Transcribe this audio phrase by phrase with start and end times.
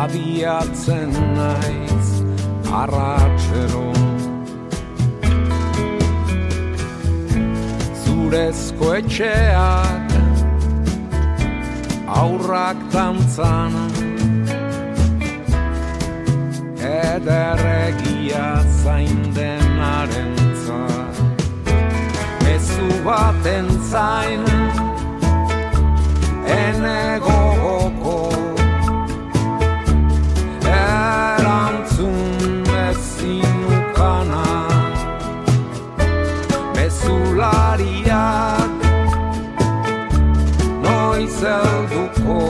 [0.02, 2.08] abiatzen naiz
[2.80, 3.92] arratxero
[8.04, 10.10] zurezko etxeak
[12.06, 13.72] aurrak tantzan
[16.84, 18.46] ederregia
[18.82, 20.53] zain denaren
[22.84, 24.44] Mezu baten zain.
[26.46, 28.16] Ene gogoko
[30.66, 32.16] erantzun
[32.68, 34.46] bezinukana
[36.76, 38.72] Mezulariak
[40.84, 42.40] noiz elduko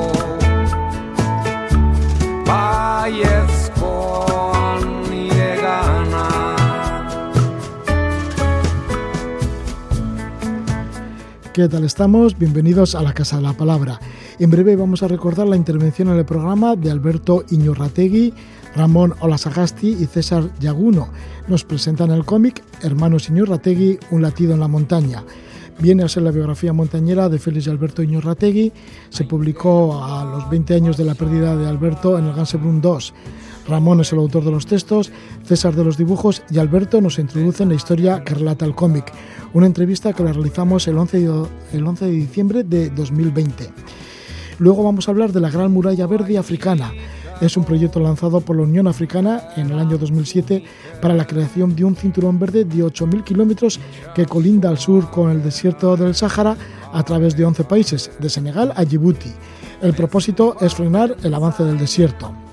[2.46, 3.43] baiezkoan
[11.54, 12.36] ¿Qué tal estamos?
[12.36, 14.00] Bienvenidos a la Casa de la Palabra.
[14.40, 18.34] En breve vamos a recordar la intervención en el programa de Alberto Iñurrategui,
[18.74, 21.10] Ramón Olasagasti y César Yaguno.
[21.46, 25.22] Nos presentan el cómic Hermanos Iñurrategui, Un latido en la montaña.
[25.78, 28.72] Viene a ser la biografía montañera de Félix Alberto Iñurrategui.
[29.10, 33.14] Se publicó a los 20 años de la pérdida de Alberto en el Gansebrun 2.
[33.68, 35.10] Ramón es el autor de los textos,
[35.44, 39.12] César de los dibujos y Alberto nos introduce en la historia que relata el cómic.
[39.52, 43.70] Una entrevista que la realizamos el 11 de, el 11 de diciembre de 2020.
[44.58, 46.92] Luego vamos a hablar de la Gran Muralla Verde Africana.
[47.40, 50.62] Es un proyecto lanzado por la Unión Africana en el año 2007
[51.00, 53.80] para la creación de un cinturón verde de 8.000 kilómetros
[54.14, 56.56] que colinda al sur con el desierto del Sáhara
[56.92, 59.32] a través de 11 países, de Senegal a Djibouti.
[59.82, 62.43] El propósito es frenar el avance del desierto.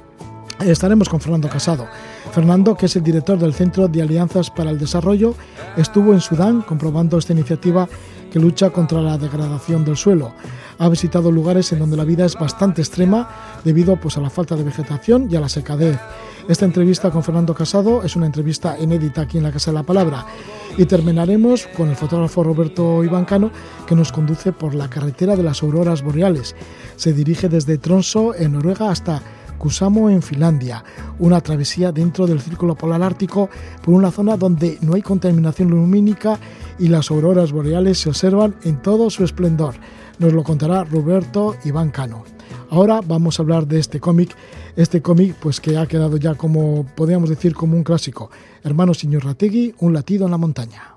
[0.66, 1.88] Estaremos con Fernando Casado.
[2.32, 5.34] Fernando, que es el director del Centro de Alianzas para el Desarrollo,
[5.76, 7.90] estuvo en Sudán comprobando esta iniciativa
[8.32, 10.34] que lucha contra la degradación del suelo.
[10.78, 13.30] Ha visitado lugares en donde la vida es bastante extrema
[13.64, 16.00] debido pues, a la falta de vegetación y a la secadez.
[16.48, 19.84] Esta entrevista con Fernando Casado es una entrevista inédita aquí en la Casa de la
[19.84, 20.26] Palabra.
[20.78, 23.52] Y terminaremos con el fotógrafo Roberto Ibancano,
[23.86, 26.56] que nos conduce por la carretera de las auroras boreales.
[26.96, 29.22] Se dirige desde Tronso, en Noruega, hasta
[29.62, 30.84] Kusamo en Finlandia,
[31.20, 33.48] una travesía dentro del círculo polar ártico
[33.84, 36.40] por una zona donde no hay contaminación lumínica
[36.80, 39.76] y las auroras boreales se observan en todo su esplendor.
[40.18, 42.24] Nos lo contará Roberto Iván Cano.
[42.72, 44.36] Ahora vamos a hablar de este cómic,
[44.76, 48.32] este cómic pues que ha quedado ya como podríamos decir como un clásico.
[48.64, 50.96] Hermano Señor Rategui, un latido en la montaña.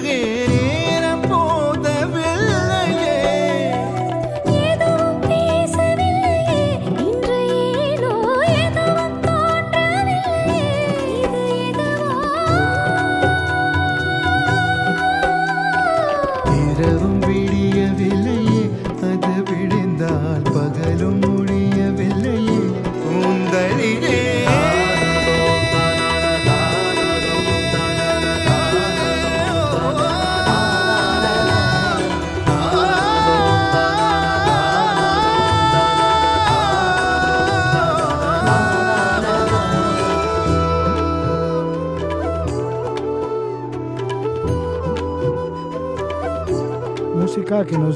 [0.00, 0.39] गए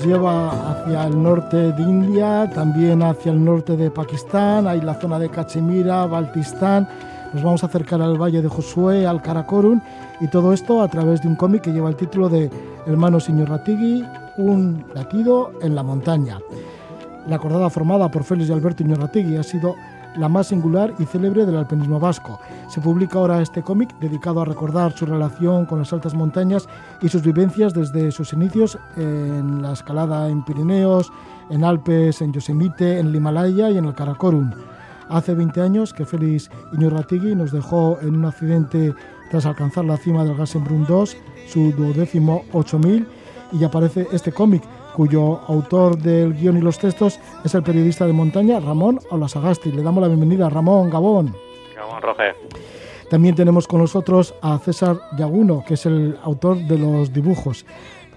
[0.05, 5.19] lleva hacia el norte de India, también hacia el norte de Pakistán, hay la zona
[5.19, 6.87] de Cachemira, Baltistán,
[7.33, 9.81] nos vamos a acercar al Valle de Josué, al Karakorum,
[10.21, 12.51] y todo esto a través de un cómic que lleva el título de
[12.87, 14.05] Hermano Señor Ratigui,
[14.37, 16.39] un latido en la montaña.
[17.27, 19.75] La acordada formada por Félix y Alberto Iñorrategui ha sido
[20.17, 22.41] la más singular y célebre del alpinismo vasco.
[22.69, 26.69] Se publica ahora este cómic dedicado a recordar su relación con las altas montañas
[27.01, 31.13] y sus vivencias desde sus inicios en la escalada en Pirineos,
[31.51, 34.51] en Alpes, en Yosemite, en el Himalaya y en el Karakorum.
[35.09, 38.95] Hace 20 años que Félix Iñorrategui nos dejó en un accidente
[39.31, 41.17] tras alcanzar la cima del Gassenbrunn 2,
[41.49, 43.07] su duodécimo 8000,
[43.53, 44.63] y aparece este cómic
[44.95, 49.73] cuyo autor del guion y los textos es el periodista de montaña Ramón Olasagasti.
[49.73, 51.35] Le damos la bienvenida a Ramón Gabón.
[51.77, 52.33] Ramón Roge.
[53.11, 57.67] También tenemos con nosotros a César Yaguno, que es el autor de los dibujos.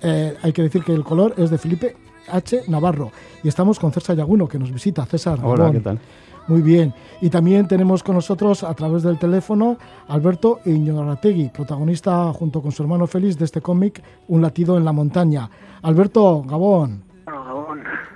[0.02, 1.96] Eh, hay que decir que el color es de Felipe
[2.32, 2.64] H.
[2.68, 3.12] Navarro.
[3.44, 5.06] Y estamos con César Yaguno, que nos visita.
[5.06, 5.74] César, Hola, Gabón.
[5.74, 6.00] ¿qué tal?
[6.48, 6.94] Muy bien.
[7.22, 9.78] Y también tenemos con nosotros a través del teléfono
[10.08, 14.94] Alberto Iñorategui, protagonista junto con su hermano Félix de este cómic Un latido en la
[14.94, 15.50] montaña.
[15.82, 17.04] Alberto, Gabón.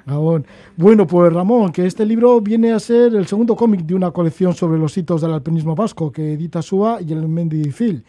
[0.05, 0.45] Gabón.
[0.77, 4.53] Bueno, pues Ramón, que este libro viene a ser el segundo cómic de una colección
[4.53, 8.03] sobre los hitos del alpinismo vasco que edita SUA y el Mendifil.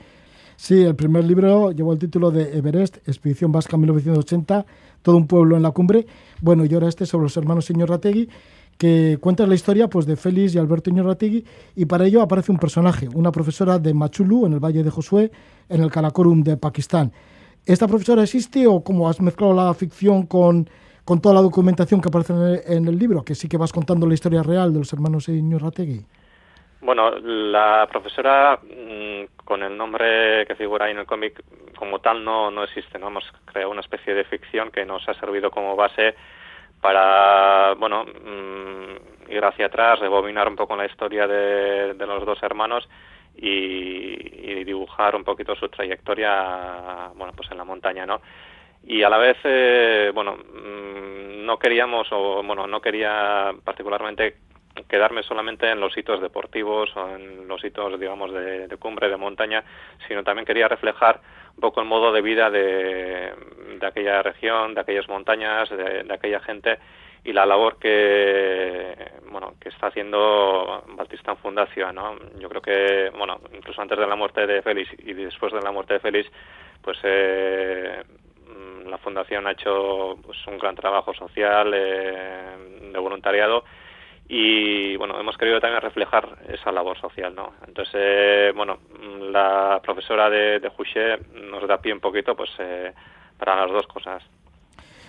[0.57, 4.65] Sí, el primer libro llevó el título de Everest, Expedición Vasca 1980,
[5.03, 6.07] todo un pueblo en la cumbre.
[6.41, 8.29] Bueno, y ahora este sobre los hermanos Iñorrategui,
[8.79, 11.45] que cuenta la historia pues, de Félix y Alberto Iñorrategui,
[11.77, 15.31] y para ello aparece un personaje, una profesora de Machulu, en el Valle de Josué,
[15.69, 17.13] en el Karakorum de Pakistán.
[17.65, 20.69] ¿Esta profesora existe o cómo has mezclado la ficción con,
[21.05, 23.25] con toda la documentación que aparece en el, en el libro?
[23.25, 26.05] Que sí que vas contando la historia real de los hermanos Iñorrategui.
[26.83, 31.41] Bueno, la profesora, mm, con el nombre que figura ahí en el cómic,
[31.79, 33.07] como tal no, no existe, ¿no?
[33.07, 36.17] Hemos creado una especie de ficción que nos ha servido como base
[36.83, 42.87] para, bueno, mm, ir hacia atrás, rebobinar un poco la historia de, los dos hermanos
[43.35, 48.21] y, y dibujar un poquito su trayectoria, bueno, pues en la montaña, ¿no?
[48.85, 54.37] y a la vez eh, bueno mm, no queríamos o bueno no quería particularmente
[54.89, 59.17] quedarme solamente en los hitos deportivos o en los hitos digamos de, de cumbre de
[59.17, 59.65] montaña
[60.09, 61.21] sino también quería reflejar
[61.55, 63.33] un poco el modo de vida de,
[63.83, 66.79] aquella región de aquellas montañas de, aquella gente
[67.25, 68.95] y la labor que
[69.31, 74.17] bueno que está haciendo Baltistán Fundación no yo creo que bueno incluso antes de la
[74.17, 76.31] muerte de Félix y después de la muerte de Félix
[76.81, 78.03] pues eh,
[78.87, 83.65] la fundación ha hecho pues, un gran trabajo social eh, de voluntariado
[84.35, 88.79] y bueno hemos querido también reflejar esa labor social no entonces eh, bueno
[89.31, 91.19] la profesora de, de Juché
[91.51, 92.95] nos da pie un poquito pues eh,
[93.39, 94.23] para las dos cosas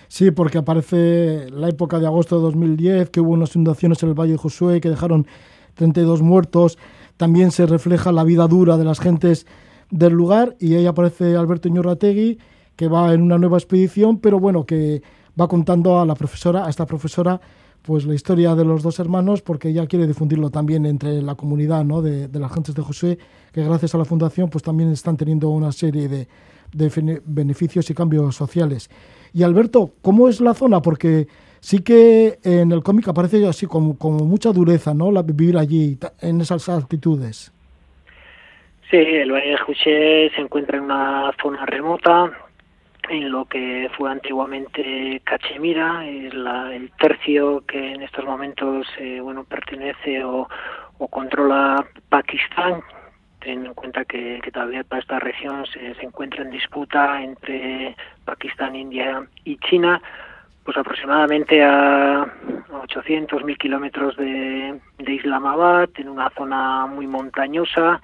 [0.08, 4.14] Sí, porque aparece la época de agosto de 2010, que hubo unas inundaciones en el
[4.14, 5.26] Valle de Josué que dejaron
[5.74, 6.78] 32 muertos.
[7.16, 9.44] También se refleja la vida dura de las gentes
[9.90, 12.38] del lugar y ahí aparece Alberto Iñorrategui,
[12.76, 15.02] que va en una nueva expedición, pero bueno, que
[15.40, 17.40] va contando a la profesora, a esta profesora,
[17.84, 21.84] pues la historia de los dos hermanos, porque ella quiere difundirlo también entre la comunidad
[21.84, 22.00] ¿no?
[22.00, 23.18] de, de las gentes de Josué,
[23.52, 26.26] que gracias a la fundación pues también están teniendo una serie de,
[27.26, 28.88] beneficios y cambios sociales.
[29.34, 30.80] Y Alberto, ¿cómo es la zona?
[30.80, 31.26] Porque
[31.60, 35.12] sí que en el cómic aparece así como, mucha dureza, ¿no?
[35.12, 37.52] La vivir allí, en esas altitudes.
[38.90, 42.32] Sí, el Valle de Juché se encuentra en una zona remota,
[43.08, 49.20] en lo que fue antiguamente Cachemira, es la- el tercio que en estos momentos eh,
[49.20, 50.48] bueno pertenece o,
[51.10, 52.80] controla Pakistán,
[53.40, 57.94] teniendo en cuenta que, que todavía toda esta región se, se encuentra en disputa entre
[58.24, 60.00] Pakistán, India y China,
[60.64, 62.26] pues aproximadamente a
[62.82, 68.00] 800 mil kilómetros de, de Islamabad, en una zona muy montañosa,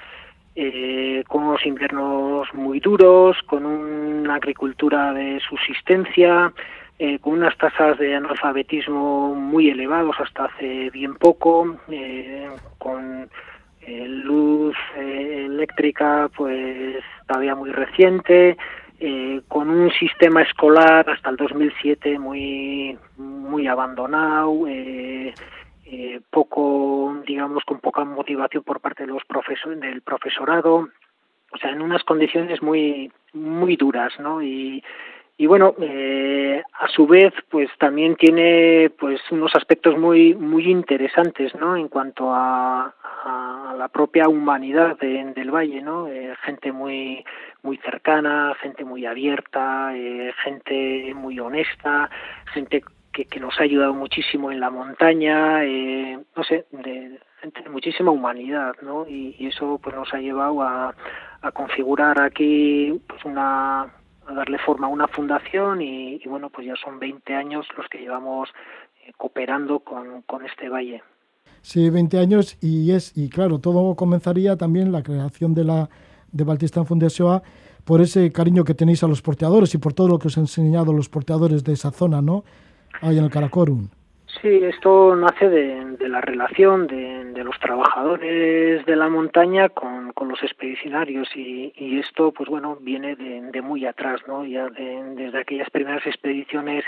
[0.57, 6.53] eh, con unos inviernos muy duros, con una agricultura de subsistencia,
[6.99, 13.31] eh, con unas tasas de analfabetismo muy elevados hasta hace bien poco, eh, con
[13.81, 18.57] eh, luz eléctrica pues todavía muy reciente,
[19.49, 25.33] con un sistema escolar hasta el 2007 muy muy abandonado, eh,
[25.91, 30.89] eh, poco, digamos, con poca motivación por parte de los profesor, del profesorado,
[31.53, 34.41] o sea, en unas condiciones muy muy duras, ¿no?
[34.43, 34.83] Y,
[35.37, 41.55] y bueno, eh, a su vez, pues también tiene pues unos aspectos muy muy interesantes,
[41.55, 41.77] ¿no?
[41.77, 42.95] En cuanto a,
[43.25, 46.09] a la propia humanidad de- del valle, ¿no?
[46.09, 47.25] Eh, gente muy
[47.63, 52.09] muy cercana, gente muy abierta, eh, gente muy honesta,
[52.53, 52.83] gente
[53.27, 57.19] que, nos ha ayudado muchísimo en la montaña, eh, no sé, de,
[57.71, 59.07] muchísima humanidad, ¿no?
[59.09, 60.95] Y, y eso pues nos ha llevado a,
[61.55, 63.83] configurar aquí pues una
[64.27, 67.99] a darle forma a una fundación y, bueno pues ya son 20 años los que
[67.99, 68.51] llevamos
[69.07, 71.03] eh, cooperando con, con este valle.
[71.63, 75.89] Sí, 20 años y es y claro, todo comenzaría también la creación de la
[76.33, 77.43] de Baltistán Fundación
[77.85, 80.45] por ese cariño que tenéis a los porteadores y por todo lo que os han
[80.45, 82.45] enseñado los porteadores de esa zona, ¿no?
[83.03, 83.89] Ahí en el Karakorum.
[84.41, 90.13] Sí, esto nace de, de la relación de, de los trabajadores de la montaña con,
[90.29, 94.45] los expedicionarios y, y esto, pues bueno, viene de, de muy atrás, ¿no?
[94.45, 96.85] Ya de- desde aquellas primeras expediciones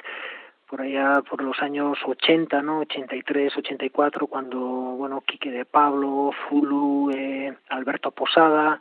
[0.69, 2.79] por allá por los años 80, ¿no?
[2.81, 8.79] 83, 84, cuando bueno, Quique de Pablo, Fulu, eh, Alberto Posada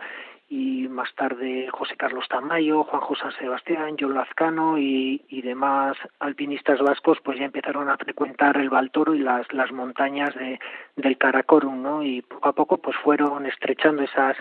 [0.52, 5.96] y más tarde José Carlos Tamayo, Juan José San Sebastián, John Lazcano y, y demás
[6.20, 10.60] alpinistas vascos, pues ya empezaron a frecuentar el Baltoro y las, las montañas de,
[10.96, 12.04] del Karakorum, ¿no?
[12.04, 14.36] Y poco a poco pues fueron estrechando esas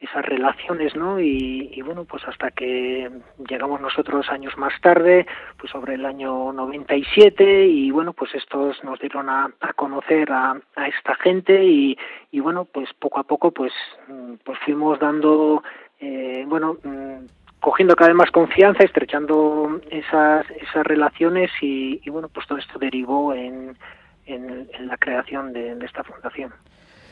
[0.00, 1.18] esas relaciones, ¿no?
[1.20, 3.10] Y, y bueno, pues hasta que
[3.48, 5.26] llegamos nosotros años más tarde,
[5.58, 10.60] pues sobre el año 97 y bueno, pues estos nos dieron a, a conocer a,
[10.76, 11.96] a esta gente y,
[12.30, 13.72] y bueno, pues poco a poco pues
[14.08, 15.62] mm, pues fuimos dando
[16.00, 17.24] eh, bueno, mm,
[17.60, 22.78] cogiendo cada vez más confianza, estrechando esas esas relaciones y, y bueno, pues todo esto
[22.78, 23.76] derivó en
[24.26, 26.52] en, en la creación de, de esta fundación.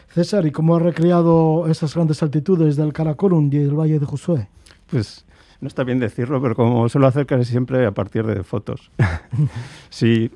[0.08, 4.48] César, ¿y cómo ha recreado esas grandes altitudes del Karakorum y el Valle de Josué?
[4.88, 5.24] Pues
[5.60, 8.90] no está bien decirlo, pero como suelo hacer casi siempre a partir de fotos.
[9.88, 10.30] sí,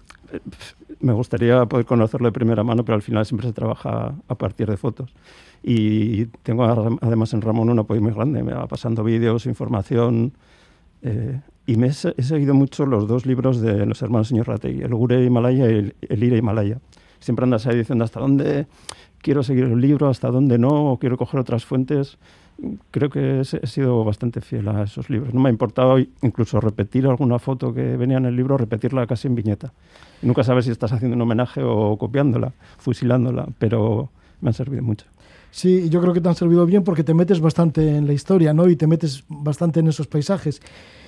[1.01, 4.69] me gustaría poder conocerlo de primera mano, pero al final siempre se trabaja a partir
[4.69, 5.15] de fotos.
[5.63, 6.65] Y tengo
[7.01, 10.33] además en Ramón un apoyo muy grande, me va pasando vídeos, información.
[11.03, 14.81] eh, y me he, he seguido mucho los dos libros de los hermanos señor Rategui,
[14.81, 16.79] el Gure Himalaya y el, el Ire Himalaya.
[17.21, 18.67] Siempre andas ahí diciendo hasta dónde
[19.21, 22.17] quiero seguir el libro, hasta dónde no, o quiero coger otras fuentes.
[22.91, 25.35] Creo que he, he sido bastante fiel a esos libros.
[25.35, 29.29] No me ha importado incluso repetir alguna foto que venía en el libro, repetirla casi
[29.29, 29.75] en viñeta.
[30.23, 34.09] Nunca sabes si estás haciendo un homenaje o copiándola, fusilándola, pero
[34.41, 35.05] me han servido mucho.
[35.51, 38.55] Sí, yo creo que te han servido bien porque te metes bastante en la historia,
[38.55, 38.69] ¿no?
[38.69, 40.61] Y te metes bastante en esos paisajes.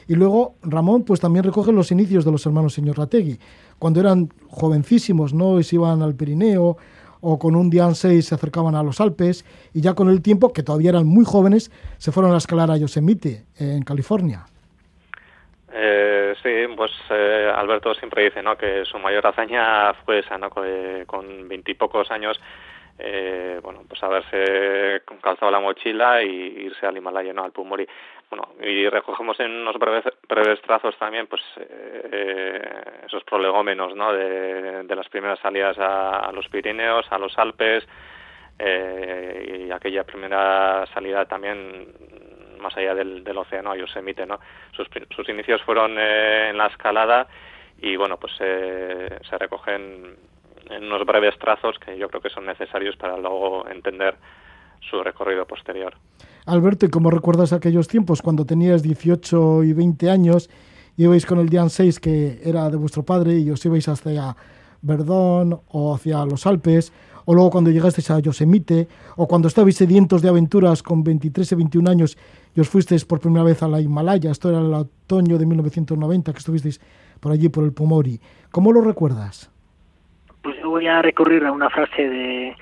[0.08, 3.38] Y luego Ramón, pues también recoge los inicios de los hermanos señor Rategui,
[3.78, 5.58] cuando eran jovencísimos, ¿no?
[5.60, 6.76] Y se iban al Pirineo
[7.20, 10.52] o con un Dian 6 se acercaban a los Alpes y ya con el tiempo,
[10.52, 14.46] que todavía eran muy jóvenes, se fueron a escalar a Yosemite, en California.
[15.72, 18.56] Eh, sí, pues eh, Alberto siempre dice ¿no?
[18.56, 20.50] que su mayor hazaña fue esa, ¿no?
[20.50, 22.40] con veintipocos años
[23.02, 26.28] eh, bueno, pues haberse calzado la mochila y
[26.66, 27.44] irse al Himalaya, ¿no?
[27.44, 27.86] al Pumori.
[28.28, 32.60] Bueno, y recogemos en unos breves, breves trazos también pues eh,
[33.06, 34.12] esos prolegómenos ¿no?
[34.12, 37.86] de, las primeras salidas a, los Pirineos, a los Alpes,
[38.58, 41.88] eh, y aquella primera salida también
[42.60, 44.38] más allá del, del océano a Yosemite, ¿no?
[44.72, 47.26] Sus, sus inicios fueron eh, en la escalada
[47.80, 50.16] y bueno, pues eh, se recogen
[50.70, 54.16] en unos breves trazos que yo creo que son necesarios para luego entender
[54.88, 55.94] su recorrido posterior.
[56.46, 60.48] Alberto, ¿y cómo recuerdas aquellos tiempos cuando tenías 18 y 20 años?
[60.96, 64.36] Ibais con el Dian 6 que era de vuestro padre y os ibais hacia
[64.82, 66.92] Verdón o hacia los Alpes,
[67.26, 71.54] o luego cuando llegasteis a Yosemite, o cuando estabais sedientos de aventuras con 23 y
[71.54, 72.18] 21 años
[72.54, 76.32] y os fuisteis por primera vez a la Himalaya, esto era el otoño de 1990
[76.32, 76.80] que estuvisteis
[77.20, 78.20] por allí por el Pomori.
[78.50, 79.50] ¿Cómo lo recuerdas?
[80.70, 82.56] Voy a recurrir a una frase de,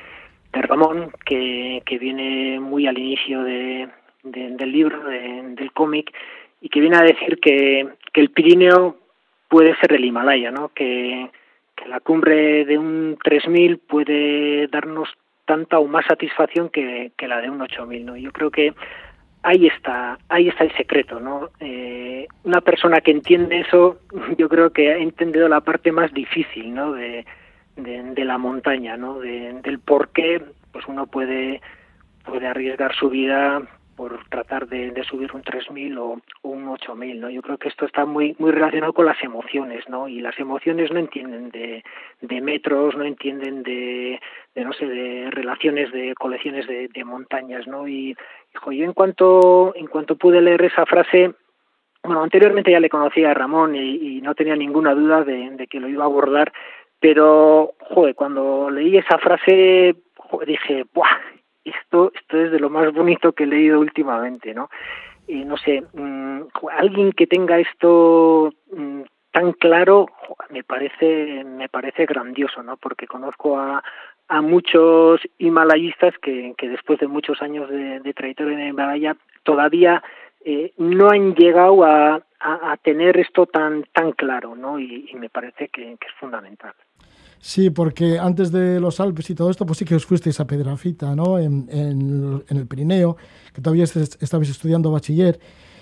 [0.52, 3.88] de Ramón que, que viene muy al inicio de,
[4.22, 6.12] de- del libro, de- del cómic,
[6.60, 8.96] y que viene a decir que, que el Pirineo
[9.48, 10.70] puede ser el Himalaya, ¿no?
[10.74, 11.30] que,
[11.76, 15.08] que la cumbre de un 3000 puede darnos
[15.44, 18.04] tanta o más satisfacción que, que la de un 8000.
[18.06, 18.16] ¿no?
[18.16, 18.74] Yo creo que
[19.42, 21.48] ahí está, ahí está el secreto, ¿no?
[21.60, 23.98] Eh, una persona que entiende eso,
[24.36, 26.92] yo creo que ha entendido la parte más difícil, ¿no?
[26.92, 27.24] De,
[27.78, 29.18] de, la montaña, ¿no?
[29.18, 30.42] De, del por qué,
[30.72, 31.60] pues uno puede,
[32.24, 33.62] puede arriesgar su vida
[33.98, 37.30] por tratar de, subir un 3000 o, o un 8000, ¿no?
[37.30, 40.06] Yo creo que esto está muy muy relacionado con las emociones, ¿no?
[40.06, 41.82] Y las emociones no entienden de,
[42.20, 44.20] de metros, no entienden de,
[44.54, 47.88] de no sé, de relaciones de colecciones de, de montañas, ¿no?
[47.88, 48.16] Y
[48.54, 51.32] hijo, yo en cuanto en cuanto pude leer esa frase,
[52.04, 55.80] bueno, anteriormente ya le conocía a Ramón y, y no tenía ninguna duda de que
[55.80, 56.52] lo iba a abordar,
[57.00, 59.96] pero, joder, cuando leí esa frase,
[60.46, 61.18] dije, ¡buah!
[61.64, 64.70] Esto, esto es de lo más bonito que he leído últimamente, ¿no?
[65.26, 69.02] Y no sé, mm, joder, alguien que tenga esto mm,
[69.32, 70.06] tan claro,
[70.50, 72.78] me parece, me parece grandioso, ¿no?
[72.78, 73.82] Porque conozco a,
[74.28, 80.02] a muchos himalayistas que, que después de muchos años de, de trayectoria en Himalaya todavía
[80.44, 84.78] eh, no han llegado a, a, tener esto tan tan claro, ¿no?
[84.78, 86.72] Y, y me parece que, es fundamental.
[87.40, 90.46] Sí, porque antes de los Alpes y todo esto, pues sí que os fuisteis a
[90.46, 91.38] Pedrafita, ¿no?
[91.38, 93.16] En, en- el Pirineo,
[93.54, 95.38] que todavía est- estabais estudiando bachiller.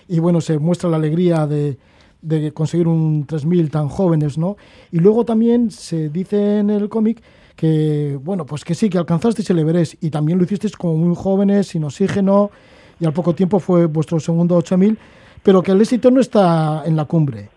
[0.09, 1.79] Y bueno, se muestra la alegría de,
[2.21, 4.57] de conseguir un 3000 tan jóvenes, ¿no?
[4.93, 7.23] Y luego también se dice en el cómic
[7.57, 10.03] que, bueno, pues que sí, que alcanzasteis el Everest.
[10.05, 12.51] Y también lo hicisteis como muy jóvenes, sin oxígeno.
[12.99, 14.99] Y al poco tiempo fue vuestro segundo 8000.
[15.43, 17.49] Pero que el éxito no está en la cumbre.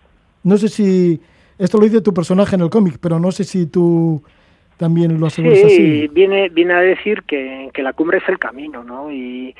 [0.44, 1.20] No sé si.
[1.58, 4.22] Esto lo dice tu personaje en el cómic, pero no sé si tú
[4.78, 5.76] también lo aseguras así.
[5.76, 9.12] Sí, viene, viene a decir que, que la cumbre es el camino, ¿no?
[9.12, 9.54] Y,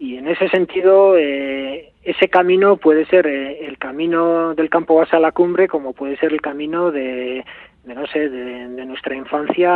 [0.00, 5.14] y en ese sentido, eh, ese camino puede ser eh, el camino del campo base
[5.14, 7.44] a la cumbre, como puede ser el camino de,
[7.84, 9.70] de no sé, de, de nuestra infancia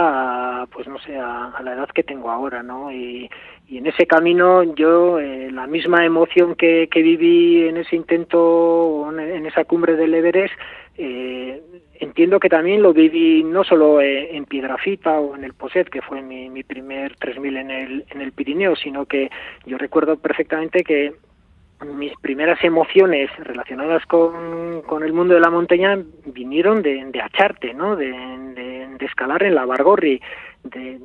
[0.63, 2.91] a, pues no sé, a, a la edad que tengo ahora, ¿no?
[2.91, 3.31] Y,
[3.69, 9.07] y en ese camino yo, eh, la misma emoción que, que viví en ese intento,
[9.11, 10.55] en esa cumbre del Everest,
[10.97, 11.63] eh,
[12.01, 16.01] entiendo que también lo viví no solo eh, en Piedrafita o en el Poset, que
[16.01, 19.31] fue mi, mi primer 3000 en el, en el Pirineo, sino que
[19.67, 21.13] yo recuerdo perfectamente que
[21.85, 27.75] mis primeras emociones relacionadas con, con el mundo de la montaña vinieron de, de Acharte,
[27.75, 27.95] ¿no?
[27.95, 30.21] De, de, de escalar en la Bargorri,
[30.65, 31.01] de,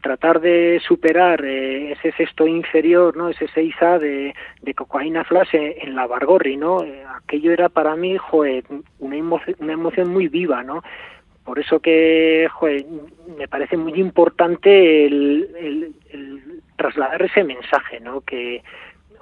[0.00, 3.28] tratar de superar eh, ese sexto inferior, ¿no?
[3.28, 6.82] Ese 6A de, de cocaína flash en, la Bargorri, ¿no?
[6.82, 8.64] Eh, aquello era para mí, joder,
[8.98, 10.82] una, emoción, una emoción muy viva, ¿no?
[11.44, 12.48] Por eso que,
[13.38, 18.22] me parece muy importante el, el trasladar ese mensaje, ¿no?
[18.22, 18.62] Que,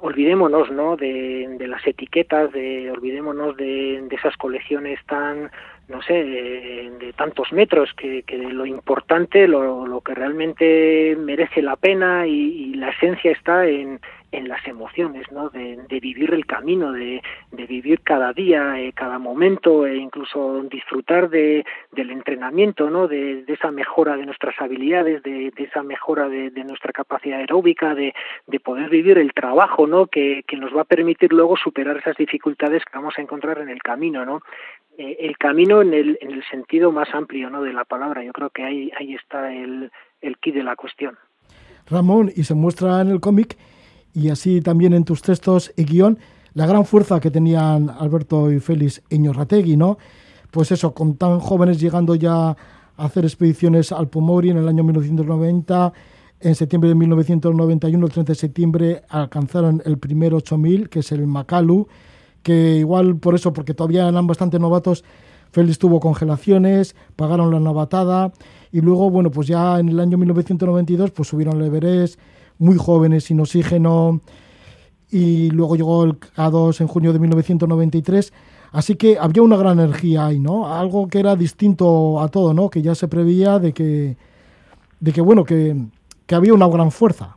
[0.00, 5.50] olvidémonos no de, de, las etiquetas de olvidémonos de, de, esas colecciones tan
[5.90, 11.76] no sé de, tantos metros que, que, lo importante lo, lo, que realmente merece la
[11.76, 14.00] pena y la esencia está en,
[14.32, 15.50] en las emociones, ¿no?
[15.50, 20.62] De, de vivir el camino, de, de vivir cada día, eh, cada momento, e incluso
[20.70, 23.08] disfrutar de, del entrenamiento, ¿no?
[23.08, 28.14] De, de esa mejora de nuestras habilidades, de, esa mejora de, nuestra capacidad aeróbica, de,
[28.46, 30.06] de poder vivir el trabajo, ¿no?
[30.06, 33.68] Que, que nos va a permitir luego superar esas dificultades que vamos a encontrar en
[33.68, 34.42] el camino, ¿no?
[34.96, 37.62] Eh, el camino en el, en el sentido más amplio, ¿no?
[37.62, 38.22] De la palabra.
[38.22, 41.18] Yo creo que ahí, ahí está el, el key de la cuestión.
[41.88, 43.56] Ramón, y se muestra en el cómic
[44.14, 46.18] y así también en tus textos y guion,
[46.54, 49.98] la gran fuerza que tenían Alberto y Félix Iñorrategui, ¿no?
[50.50, 52.56] Pues eso, con tan jóvenes llegando ya a
[52.96, 55.92] hacer expediciones al Pomori en el año 1990,
[56.40, 61.26] en septiembre de 1991, el 30 de septiembre, alcanzaron el primer 8000, que es el
[61.26, 61.86] Macalu,
[62.42, 65.04] que igual por eso, porque todavía eran bastante novatos,
[65.52, 68.32] Félix tuvo congelaciones, pagaron la novatada
[68.72, 72.18] y luego, bueno, pues ya en el año 1992 pues subieron el Everest,
[72.60, 74.20] muy jóvenes, sin oxígeno,
[75.10, 78.32] y luego llegó el K2 en junio de 1993.
[78.72, 80.72] Así que había una gran energía ahí, ¿no?
[80.72, 82.70] Algo que era distinto a todo, ¿no?
[82.70, 84.16] Que ya se preveía de que,
[85.00, 85.74] de que bueno, que,
[86.26, 87.36] que había una gran fuerza.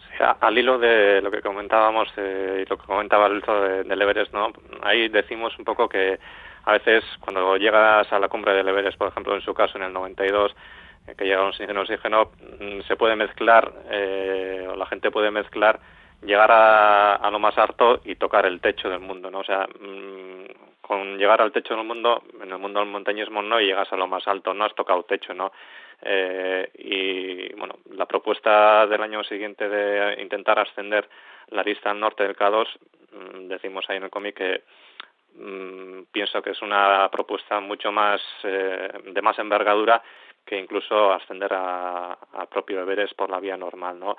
[0.00, 4.28] Sí, al hilo de lo que comentábamos eh, y lo que comentaba el de, del
[4.32, 4.50] ¿no?
[4.82, 6.18] Ahí decimos un poco que
[6.64, 9.84] a veces cuando llegas a la cumbre del Everest, por ejemplo, en su caso en
[9.84, 10.54] el 92,
[11.16, 12.30] que llegaron sin oxígeno,
[12.86, 15.80] se puede mezclar, eh, la gente puede mezclar
[16.22, 19.40] llegar a, lo más alto y tocar el techo del mundo, ¿no?
[19.40, 20.44] O sea, mmm,
[20.80, 24.06] con llegar al techo del mundo, en el mundo del montañismo no llegas a lo
[24.06, 25.52] más alto, no has tocado techo, ¿no?
[26.02, 31.08] Eh, y bueno, la propuesta del año siguiente de intentar ascender
[31.50, 32.66] la lista al norte del K2,
[33.12, 34.62] mmm, decimos ahí en el cómic que
[36.10, 40.02] pienso que es una propuesta mucho más eh, de más envergadura
[40.48, 44.16] que incluso ascender a, a propio Everest por la vía normal, ¿no?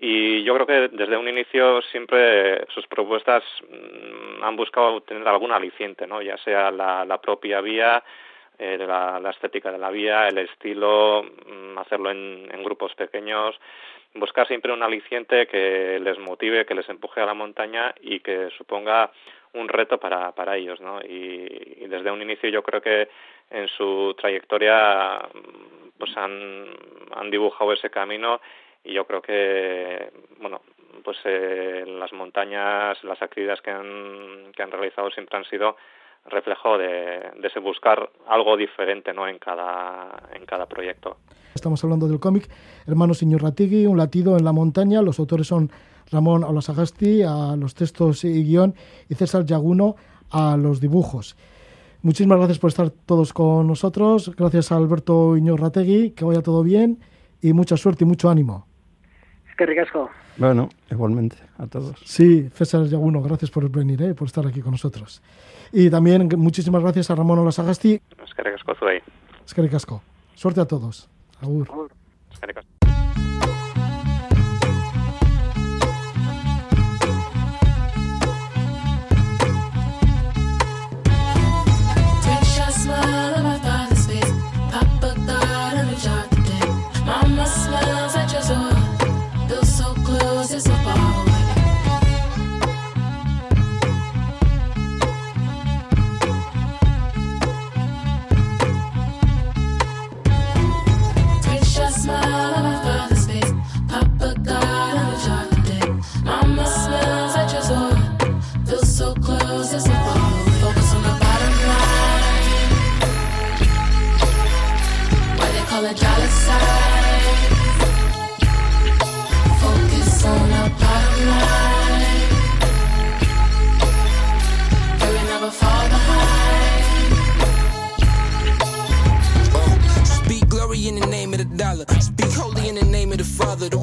[0.00, 5.50] Y yo creo que desde un inicio siempre sus propuestas mmm, han buscado tener algún
[5.50, 6.22] aliciente, ¿no?
[6.22, 8.04] Ya sea la, propia vía,
[8.58, 13.58] eh, la, estética de la vía, el estilo, mmm, hacerlo en, grupos pequeños,
[14.14, 18.50] buscar siempre un aliciente que les motive, que les empuje a la montaña y que
[18.56, 19.10] suponga
[19.54, 21.00] un reto para, ellos, ¿no?
[21.00, 23.08] Y desde un inicio yo creo que
[23.50, 25.28] en su trayectoria
[25.98, 26.66] pues han,
[27.14, 28.40] han dibujado ese camino
[28.84, 30.60] y yo creo que bueno
[31.04, 35.76] pues eh, las montañas las actividades que han, que han realizado siempre han sido
[36.26, 41.16] reflejo de, de ese buscar algo diferente no en cada en cada proyecto.
[41.54, 42.48] Estamos hablando del cómic
[42.86, 45.02] hermano señor Ratigui un latido en la montaña.
[45.02, 45.70] Los autores son
[46.10, 48.74] Ramón Olasagasti a los textos y guion
[49.08, 49.96] y César Yaguno
[50.30, 51.36] a los dibujos
[52.02, 54.34] Muchísimas gracias por estar todos con nosotros.
[54.36, 57.00] Gracias a Alberto Iñorrategui, que vaya todo bien
[57.42, 58.66] y mucha suerte y mucho ánimo.
[59.48, 60.08] Es que ricasco.
[60.36, 62.00] Bueno, igualmente a todos.
[62.04, 64.14] Sí, César Yaguno, gracias por venir, ¿eh?
[64.14, 65.20] por estar aquí con nosotros.
[65.72, 68.00] Y también muchísimas gracias a Ramón Olasagasti.
[68.24, 68.72] Es que ricasco.
[69.44, 70.02] Es que ricasco.
[70.34, 71.10] Suerte a todos.
[71.42, 71.68] Agur.
[71.68, 71.90] Agur.
[72.30, 72.77] Es que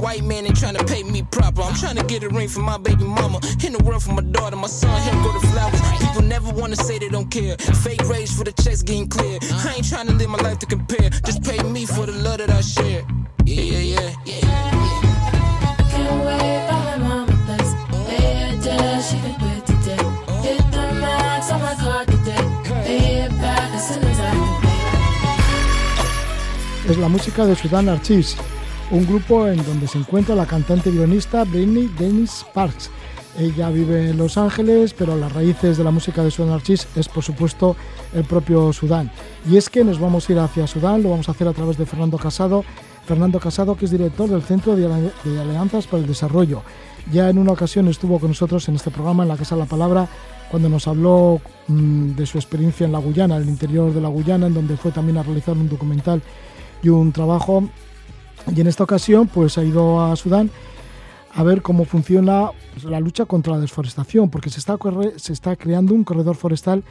[0.05, 1.63] white man ain't trying to pay me proper.
[1.63, 3.39] I'm trying to get a ring for my baby mama.
[3.65, 5.81] In the world for my daughter, my son, him go to flowers.
[5.97, 7.57] People never wanna say they don't care.
[7.57, 9.39] Fake rage for the checks getting clear.
[9.65, 11.09] I ain't trying to live my life to compare.
[11.27, 13.01] Just pay me for the love that I share.
[13.45, 14.41] Yeah, yeah, yeah, yeah.
[14.45, 15.75] yeah.
[15.91, 17.71] Can't wait by my mama place.
[18.07, 20.03] Pay her debt, she can quit today.
[20.45, 22.45] Hit the max on my card today.
[22.85, 24.65] Pay it back as soon as I can.
[26.87, 28.37] Es la música de Sudan Archives,
[28.91, 32.89] un grupo en donde se encuentra la cantante y violinista Britney Dennis Parks.
[33.37, 37.09] Ella vive en Los Ángeles, pero las raíces de la música de Sudan Archives es,
[37.09, 37.75] por supuesto,
[38.13, 39.11] el propio Sudán.
[39.49, 41.77] Y es que nos vamos a ir hacia Sudán, lo vamos a hacer a través
[41.77, 42.63] de Fernando Casado.
[43.05, 46.63] Fernando Casado, que es director del Centro de Alianzas para el Desarrollo.
[47.11, 49.67] Ya en una ocasión estuvo con nosotros en este programa, en la Casa de la
[49.67, 50.07] Palabra,
[50.49, 54.07] cuando nos habló mm, de su experiencia en la Guyana, en el interior de la
[54.07, 56.21] Guyana, en donde fue también a realizar un documental
[56.81, 57.69] y un trabajo.
[58.53, 60.51] Y en esta ocasión, pues ha ido a Sudán
[61.33, 62.51] a ver cómo funciona
[62.83, 64.77] la lucha contra la desforestación, porque se está,
[65.17, 66.83] se está creando un corredor forestal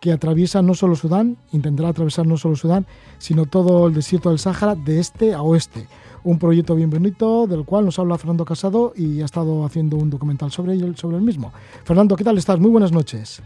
[0.00, 2.86] que atraviesa no solo Sudán, intentará atravesar no solo Sudán,
[3.18, 5.86] sino todo el desierto del Sáhara de este a oeste.
[6.24, 10.10] Un proyecto bien bonito del cual nos habla Fernando Casado y ha estado haciendo un
[10.10, 11.52] documental sobre el, sobre el mismo.
[11.84, 12.58] Fernando, ¿qué tal estás?
[12.58, 13.40] Muy buenas noches.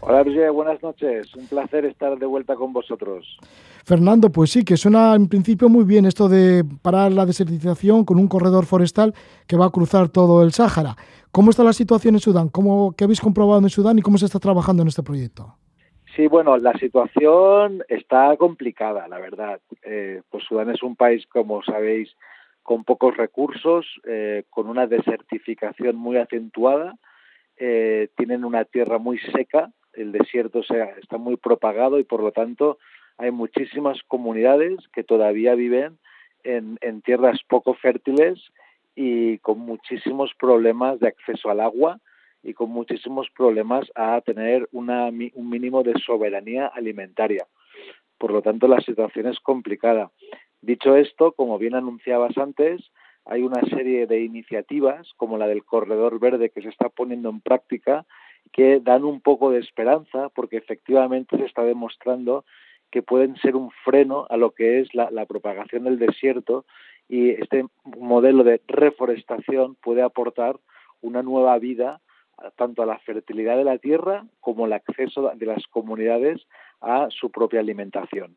[0.00, 1.34] Hola, Brigitte, buenas noches.
[1.34, 3.38] Un placer estar de vuelta con vosotros.
[3.84, 8.18] Fernando, pues sí, que suena en principio muy bien esto de parar la desertización con
[8.18, 9.14] un corredor forestal
[9.46, 10.96] que va a cruzar todo el Sáhara.
[11.32, 12.48] ¿Cómo está la situación en Sudán?
[12.48, 15.56] ¿Cómo, ¿Qué habéis comprobado en Sudán y cómo se está trabajando en este proyecto?
[16.16, 19.60] Sí, bueno, la situación está complicada, la verdad.
[19.82, 22.16] Eh, pues Sudán es un país, como sabéis,
[22.62, 26.96] con pocos recursos, eh, con una desertificación muy acentuada.
[27.58, 32.78] Eh, tienen una tierra muy seca, el desierto está muy propagado y por lo tanto
[33.18, 35.98] hay muchísimas comunidades que todavía viven
[36.44, 38.38] en, tierras poco fértiles
[38.94, 41.98] y con muchísimos problemas de acceso al agua
[42.42, 47.46] y con muchísimos problemas a tener una, un mínimo de soberanía alimentaria.
[48.18, 50.10] Por lo tanto, la situación es complicada.
[50.60, 52.90] Dicho esto, como bien anunciabas antes,
[53.24, 57.40] hay una serie de iniciativas, como la del Corredor Verde, que se está poniendo en
[57.40, 58.06] práctica,
[58.52, 62.44] que dan un poco de esperanza, porque efectivamente se está demostrando
[62.90, 66.64] que pueden ser un freno a lo que es la, propagación del desierto
[67.08, 70.56] y este modelo de reforestación puede aportar
[71.02, 72.00] una nueva vida
[72.56, 76.46] tanto a la fertilidad de la tierra como el acceso de las comunidades
[76.80, 78.36] a su propia alimentación.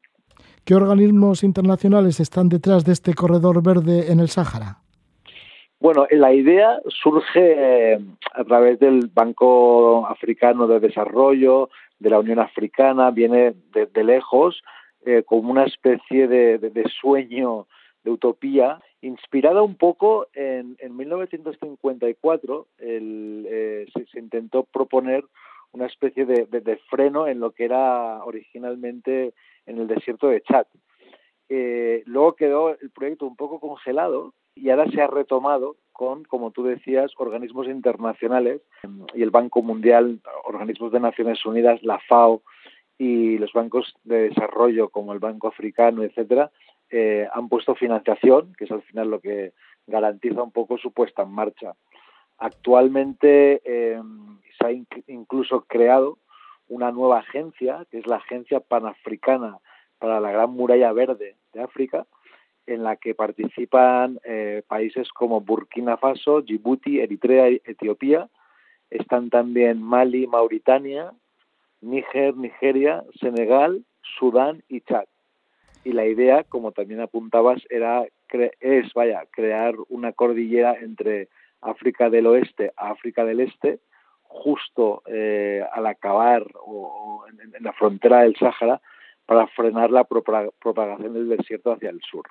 [0.64, 4.80] ¿Qué organismos internacionales están detrás de este corredor verde en el Sáhara?
[5.80, 8.00] Bueno, la idea surge eh,
[8.34, 14.62] a través del Banco Africano de Desarrollo, de la Unión Africana, viene de, de lejos,
[15.06, 17.68] eh, como una especie de, de- de sueño,
[18.04, 25.24] de utopía, inspirada un poco en, en 1954, el, eh, se, se intentó proponer
[25.72, 29.34] una especie de, freno en lo que era originalmente
[29.66, 30.66] en el desierto de Chad.
[31.48, 36.52] Eh, luego quedó el proyecto un poco congelado y ahora se ha retomado con, como
[36.52, 38.62] tú decías, organismos internacionales
[39.14, 42.42] y el Banco Mundial, organismos de Naciones Unidas, la FAO
[42.98, 46.52] y los bancos de desarrollo como el Banco Africano, etcétera,
[46.90, 49.54] eh, han puesto financiación, que es al final lo que
[49.88, 51.74] garantiza un poco su puesta en marcha.
[52.38, 54.02] Actualmente eh,
[54.58, 56.18] se ha inc- incluso creado
[56.68, 59.58] una nueva agencia, que es la Agencia Panafricana
[59.98, 62.06] para la Gran Muralla Verde de África,
[62.74, 68.30] en la que participan eh, países como Burkina Faso, Djibouti, Eritrea y Etiopía.
[68.90, 71.12] Están también Mali, Mauritania,
[71.82, 73.84] Níger, Nigeria, Senegal,
[74.18, 75.06] Sudán y Chad.
[75.84, 81.30] Y la idea, como también apuntabas, era cre- es vaya crear una cordillera entre
[81.62, 83.80] África del Oeste a África del Este,
[84.24, 88.82] justo eh, al acabar o, en, en la frontera del Sáhara,
[89.26, 92.26] para frenar la propa- propagación del desierto hacia el sur.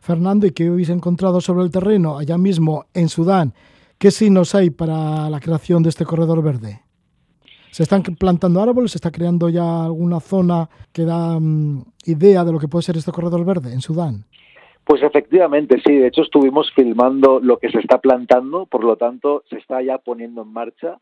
[0.00, 3.52] Fernando, ¿y qué habéis encontrado sobre el terreno allá mismo en Sudán?
[3.98, 6.80] ¿Qué signos hay para la creación de este corredor verde?
[7.70, 8.92] ¿Se están plantando árboles?
[8.92, 12.96] ¿Se está creando ya alguna zona que da mm, idea de lo que puede ser
[12.96, 14.24] este corredor verde en Sudán?
[14.84, 15.94] Pues efectivamente, sí.
[15.94, 19.98] De hecho, estuvimos filmando lo que se está plantando, por lo tanto, se está ya
[19.98, 20.98] poniendo en marcha.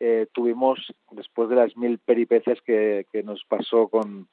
[0.00, 0.78] Eh, tuvimos,
[1.10, 4.28] después de las mil peripecias que, que nos pasó con,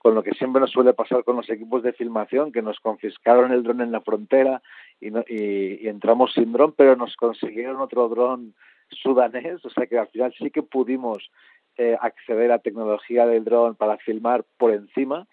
[0.00, 3.52] con lo que siempre nos suele pasar con los equipos de filmación, que nos confiscaron
[3.52, 4.62] el dron en la frontera
[4.98, 8.54] y, no- y- entramos sin dron, pero nos consiguieron otro dron
[8.88, 11.30] sudanés, o sea que al final sí que pudimos
[11.76, 15.26] eh, acceder a tecnología del dron para filmar por encima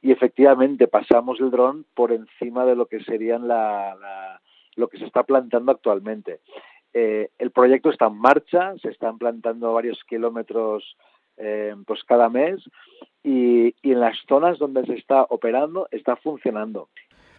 [0.00, 4.40] y efectivamente pasamos el dron por encima de lo que serían la, la-
[4.76, 6.40] lo que se está plantando actualmente.
[6.94, 10.96] Eh, el proyecto está en marcha, se están plantando varios kilómetros
[11.36, 12.60] eh, pues cada mes
[13.22, 16.88] y, y en las zonas donde se está operando está funcionando.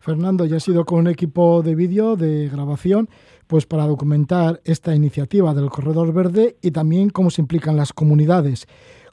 [0.01, 3.09] Fernando ya ha sido con un equipo de vídeo de grabación
[3.47, 8.67] pues para documentar esta iniciativa del Corredor Verde y también cómo se implican las comunidades.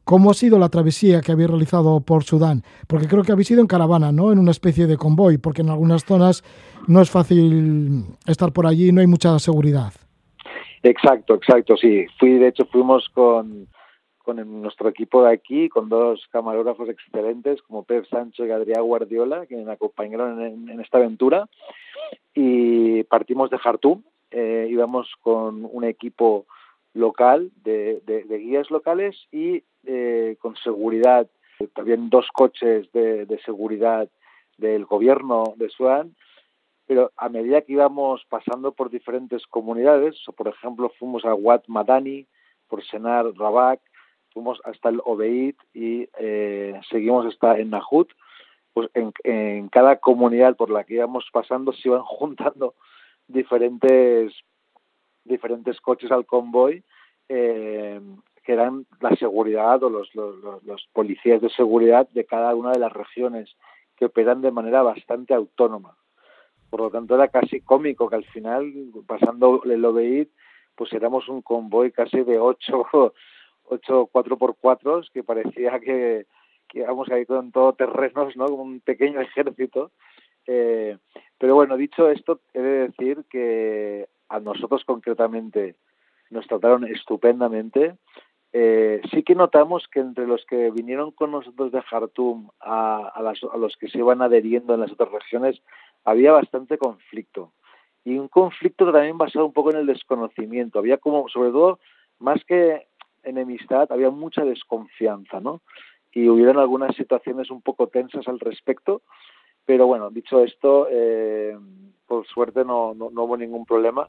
[0.04, 2.62] ¿Cómo ha sido la travesía que habéis realizado por Sudán?
[2.86, 4.32] Porque creo que habéis ido en caravana, ¿no?
[4.32, 6.44] En una especie de convoy, porque en algunas zonas
[6.86, 9.94] no es fácil estar por allí, no hay mucha seguridad.
[10.82, 12.04] Exacto, exacto, sí.
[12.18, 13.66] Fui, de hecho, fuimos con,
[14.24, 18.82] con el- nuestro equipo de aquí, con dos camarógrafos excelentes como Pep Sancho y Adrián
[18.82, 21.46] Guardiola, que me acompañaron en, esta aventura.
[22.34, 26.46] Y partimos de Jartum, eh, íbamos con un equipo
[26.94, 31.28] local, de, de- guías locales y eh, con seguridad,
[31.74, 34.08] también dos coches de, de seguridad
[34.58, 36.14] del gobierno de Sudán
[36.86, 42.26] pero a medida que íbamos pasando por diferentes comunidades, por ejemplo fuimos a Wat Madani,
[42.68, 43.80] por Senar, Rabak,
[44.34, 48.10] fuimos hasta el Obeid y eh, seguimos hasta en Nahut,
[48.74, 52.74] pues en, cada comunidad por la que íbamos pasando se iban juntando
[53.28, 54.34] diferentes
[55.24, 56.84] diferentes coches al convoy
[57.30, 57.98] eh,
[58.42, 62.92] que eran la seguridad o los, los, policías de seguridad de cada una de las
[62.92, 63.56] regiones
[63.96, 65.96] que operan de manera bastante autónoma.
[66.68, 68.70] Por lo tanto era casi cómico que al final
[69.06, 70.28] pasando el Obeid
[70.74, 72.84] pues éramos un convoy casi de ocho
[73.64, 76.26] ocho cuatro por cuatro que parecía que,
[76.68, 79.90] que íbamos ahí con todo terrenos no como un pequeño ejército.
[80.46, 80.98] Eh,
[81.38, 85.76] pero bueno dicho esto he de decir que a nosotros concretamente
[86.30, 87.96] nos trataron estupendamente.
[88.52, 93.20] Eh, sí que notamos que entre los que vinieron con nosotros de Jartum a, a,
[93.20, 95.60] las, a los que se iban adheriendo en las otras regiones
[96.04, 97.52] había bastante conflicto.
[98.04, 100.78] Y un conflicto también basado un poco en el desconocimiento.
[100.78, 101.80] Había como sobre todo
[102.20, 102.86] más que
[103.24, 105.62] enemistad había mucha desconfianza no
[106.12, 109.02] y hubieron algunas situaciones un poco tensas al respecto
[109.64, 111.56] pero bueno dicho esto eh,
[112.06, 114.08] por suerte no, no, no, hubo ningún problema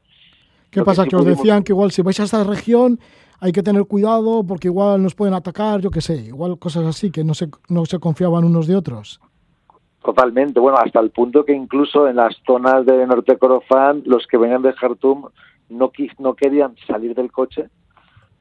[0.72, 1.04] ¿Qué Lo pasa?
[1.04, 3.00] Que, sí que os decían que igual si vais a esta región
[3.40, 7.12] hay que tener cuidado porque igual nos pueden atacar, yo qué sé, igual cosas así
[7.12, 9.20] que no se, no se confiaban unos de otros.
[10.04, 14.38] Totalmente, bueno, hasta el punto que incluso en las zonas de Norte Corofán, los que
[14.38, 15.30] venían de Jartum
[15.70, 17.70] no, no querían salir del coche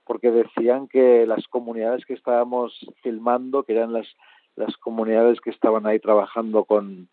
[0.04, 4.06] porque decían que las comunidades que estábamos filmando, que eran las,
[4.56, 7.08] las comunidades que estaban ahí trabajando con,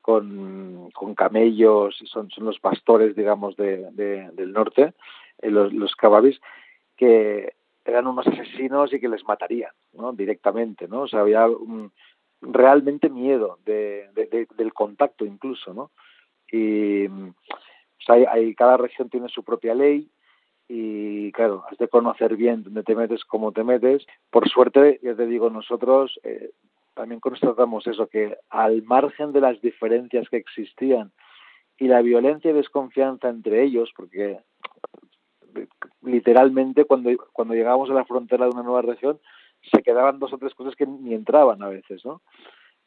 [0.00, 4.92] con, con camellos, son, son los pastores, digamos, de, de, del norte,
[5.40, 5.94] eh, los, los
[6.96, 7.54] que
[7.84, 10.12] eran unos asesinos y que les matarían, ¿no?
[10.12, 11.02] Directamente, ¿no?
[11.02, 11.46] O sea, había
[12.40, 15.90] realmente miedo de, de, de, del contacto incluso, ¿no?
[16.50, 20.08] Y o sea, hay, hay, cada región tiene su propia ley
[20.68, 24.06] y claro, has de conocer bien dónde te metes, cómo te metes.
[24.30, 26.50] Por suerte, ya te digo, nosotros eh,
[26.94, 31.12] también constatamos eso, que al margen de las diferencias que existían
[31.78, 34.38] y la violencia y desconfianza entre ellos, porque
[36.02, 39.18] literalmente cuando, cuando llegábamos a la frontera de una nueva región
[39.72, 42.20] se quedaban dos o tres cosas que ni entraban a veces, ¿no?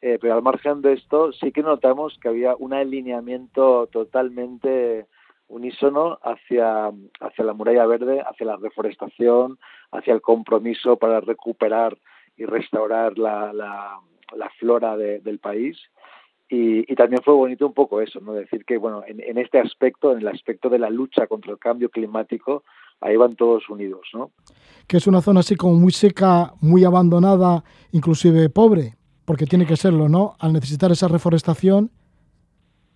[0.00, 5.06] Eh, pero al margen de esto sí que notamos que había un alineamiento totalmente
[5.48, 9.58] unísono hacia, hacia la muralla verde, hacia la reforestación,
[9.90, 11.98] hacia el compromiso para recuperar
[12.36, 15.76] y restaurar la, la, flora de, del país.
[16.50, 18.32] Y, y, también fue bonito un poco eso, ¿no?
[18.32, 21.58] Decir que, bueno, en, en, este aspecto, en el aspecto de la lucha contra el
[21.58, 22.64] cambio climático,
[23.00, 24.30] ahí van todos unidos, ¿no?
[24.86, 29.76] Que es una zona así como muy seca, muy abandonada, inclusive pobre, porque tiene que
[29.76, 30.36] serlo, ¿no?
[30.38, 31.90] Al necesitar esa reforestación.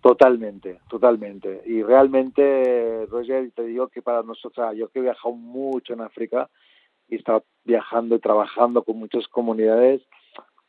[0.03, 1.63] Totalmente, totalmente.
[1.65, 6.51] Y realmente, Roger, te digo que para nosotros, yo que he viajado mucho en África
[7.09, 10.03] y he estado viajando y trabajando con muchas comunidades,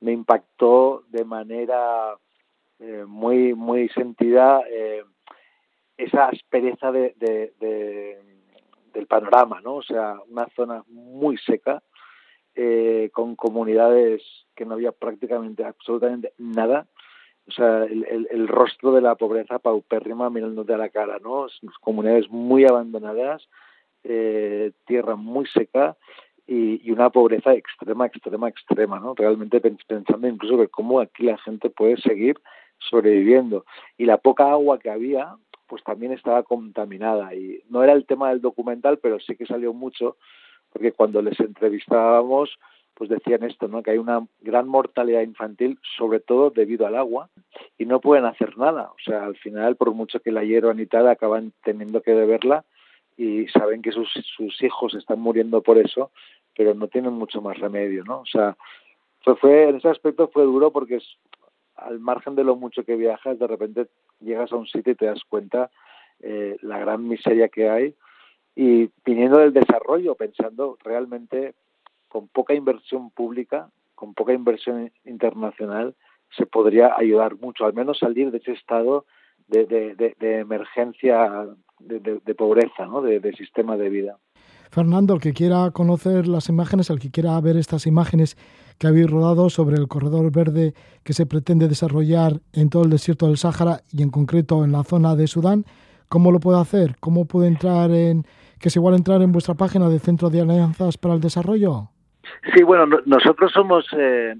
[0.02, 2.15] me impactó de manera
[2.80, 5.04] eh, muy muy sentida eh,
[5.98, 8.22] esa aspereza de, de, de,
[8.93, 9.78] del panorama, ¿no?
[9.78, 11.82] O sea, una zona muy seca,
[12.54, 14.22] eh, con comunidades
[14.56, 16.86] que no había prácticamente absolutamente nada,
[17.47, 21.47] o sea, el, el, el rostro de la pobreza paupérrima mirándote a la cara, ¿no?
[21.82, 23.47] Comunidades muy abandonadas,
[24.86, 25.95] tierra muy seca
[26.45, 29.13] y, y una pobreza extrema, extrema, extrema, ¿no?
[29.15, 32.38] Realmente pens- pensando incluso que cómo aquí la gente puede seguir
[32.79, 33.65] sobreviviendo.
[33.97, 35.36] Y la poca agua que había,
[35.67, 37.34] pues también estaba contaminada.
[37.34, 40.17] Y no era el tema del documental, pero sí que salió mucho,
[40.71, 42.58] porque cuando les entrevistábamos,
[42.95, 43.82] pues decían esto, ¿no?
[43.82, 47.29] Que hay una gran mortalidad infantil, sobre todo debido al agua,
[47.77, 48.91] y no pueden hacer nada.
[48.91, 52.65] O sea, al final, por mucho que la hiervan y tal, acaban teniendo que beberla
[53.17, 56.12] y saben que sus, sus hijos están muriendo por eso,
[56.56, 58.19] pero no tienen mucho más remedio, ¿no?
[58.19, 58.56] O sea,
[59.21, 61.17] fue, fue en ese aspecto fue duro porque es,
[61.75, 63.88] al margen de lo mucho que viajas, de repente
[64.19, 65.71] llegas a un sitio y te das cuenta
[66.21, 67.95] eh, la gran miseria que hay
[68.56, 71.56] y viniendo del desarrollo, pensando realmente
[72.13, 75.95] con poca inversión pública, con poca inversión internacional,
[76.38, 79.06] se podría ayudar mucho, al menos salir de ese estado
[79.47, 81.47] de, de, de, de emergencia,
[81.80, 83.02] de, de, de pobreza, ¿no?
[83.02, 84.19] de, de sistema de vida.
[84.69, 88.38] Fernando, el que quiera conocer las imágenes, el que quiera ver estas imágenes
[88.78, 93.26] que habéis rodado sobre el corredor verde que se pretende desarrollar en todo el desierto
[93.26, 95.65] del Sáhara y en concreto en la zona de Sudán,
[96.10, 96.95] ¿cómo lo puede hacer?
[96.99, 98.23] ¿Cómo puede entrar en,
[98.60, 101.92] que es igual entrar en vuestra página del Centro de Alianzas para el Desarrollo?
[102.54, 104.36] Sí, bueno, no, nosotros somos eh,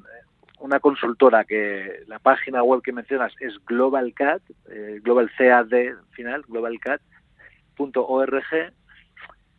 [0.60, 5.67] una consultora que la página web que mencionas es GlobalCat, eh, Global CAD
[6.12, 8.43] final, globalcat.org,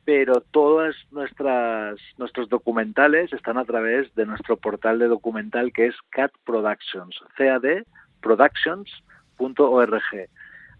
[0.04, 5.94] pero todas nuestras nuestros documentales están a través de nuestro portal de documental que es
[6.10, 10.28] CAT Productions, cadproductions.org.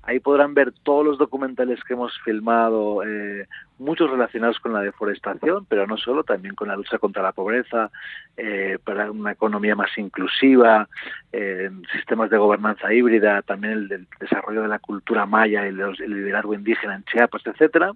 [0.07, 3.47] Ahí podrán ver todos los documentales que hemos filmado, eh,
[3.79, 7.91] muchos relacionados con la deforestación, pero no solo, también con la lucha contra la pobreza,
[8.37, 10.89] eh, para una economía más inclusiva,
[11.33, 16.13] eh, sistemas de gobernanza híbrida, también el, desarrollo de la cultura maya y los, el
[16.13, 17.93] liderazgo indígena en Chiapas, etcétera.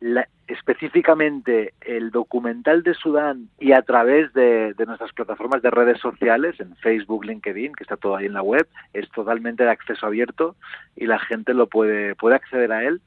[0.00, 6.58] La, específicamente el documental de Sudán y a través de, nuestras plataformas de redes sociales,
[6.60, 10.54] en Facebook, LinkedIn, que está todo ahí en la web, es totalmente de acceso abierto
[10.94, 13.00] y la gente lo puede, puede acceder a él,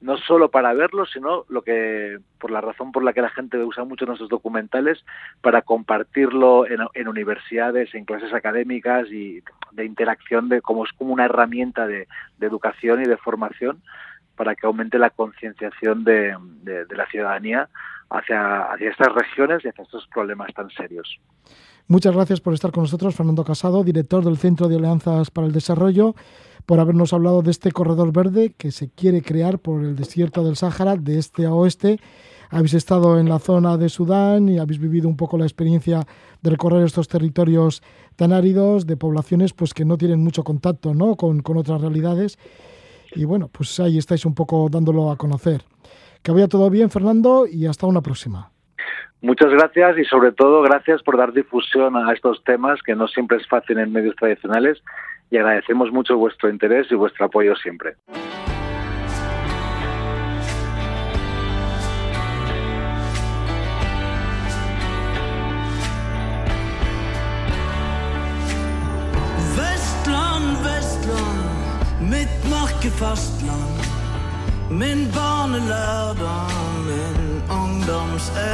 [0.00, 3.58] no solo para verlo, sino lo que, por la razón por la que la gente
[3.58, 5.04] usa mucho nuestros documentales,
[5.40, 9.40] para compartirlo en, en universidades, en clases académicas y
[9.70, 12.08] de interacción, de como es como una herramienta de
[12.40, 13.80] educación y de formación
[14.42, 16.34] para que aumente la concienciación de,
[16.90, 17.68] la ciudadanía
[18.10, 21.20] hacia, estas regiones y hacia estos problemas tan serios.
[21.86, 25.52] Muchas gracias por estar con nosotros, Fernando Casado, director del Centro de Alianzas para el
[25.52, 26.16] Desarrollo,
[26.66, 30.56] por habernos hablado de este corredor verde que se quiere crear por el desierto del
[30.56, 32.00] Sáhara, de este a oeste.
[32.50, 36.04] Habéis estado en la zona de Sudán y habéis vivido un poco la experiencia
[36.42, 37.80] de recorrer estos territorios
[38.16, 41.14] tan áridos, de poblaciones pues que no tienen mucho contacto ¿no?
[41.14, 42.38] con otras realidades
[43.14, 45.62] y bueno, pues ahí estáis un poco dándolo a conocer.
[46.22, 48.50] Que vaya todo bien, Fernando, y hasta una próxima.
[49.20, 53.36] Muchas gracias y sobre todo gracias por dar difusión a estos temas que no siempre
[53.36, 54.82] es fácil en medios tradicionales
[55.30, 57.94] y agradecemos mucho vuestro interés y vuestro apoyo siempre.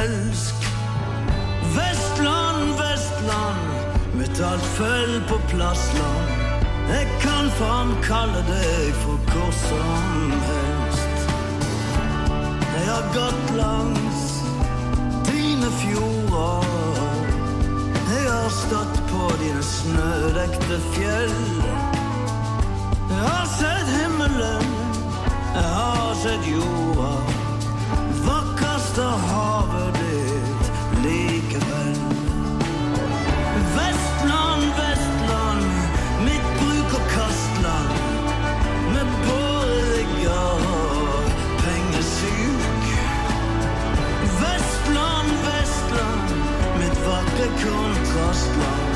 [0.09, 0.55] Ungdomselsk.
[1.75, 3.59] Vestland, Vestland,
[4.13, 6.29] mitt alt følg på plassland.
[6.89, 11.29] Jeg kan framkalle deg for hvor som helst.
[12.75, 14.21] Jeg har gått langs
[15.29, 16.65] dine fjorder.
[18.09, 21.37] Jeg har stått på dine snødekte fjell.
[23.09, 24.65] Jeg har sett himmelen,
[25.53, 27.38] jeg har sett jorda.
[28.89, 30.71] Vakreste havet ditt
[31.03, 31.95] likevel.
[33.75, 35.65] Vestland, Vestland,
[36.25, 37.89] mitt bruk- og kastland.
[38.93, 41.31] Med borger og
[41.63, 42.85] pengesyk.
[44.41, 46.29] Vestland, Vestland,
[46.79, 48.91] mitt vakre kontrastland.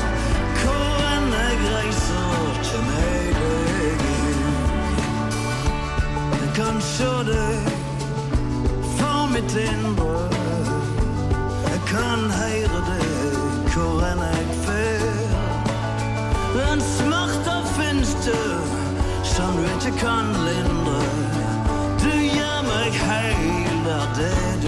[0.62, 4.00] Hvor enn jeg reiser, kjem jeg deg
[6.42, 7.73] jeg Kanskje for
[9.34, 10.28] mitt indre.
[11.70, 13.38] Jeg kan høre deg
[13.72, 15.32] hvor enn jeg fer.
[16.54, 18.38] Den smerta fins du
[19.34, 21.00] som du ikke kan lindre.
[22.04, 24.63] Du gjør meg heil der det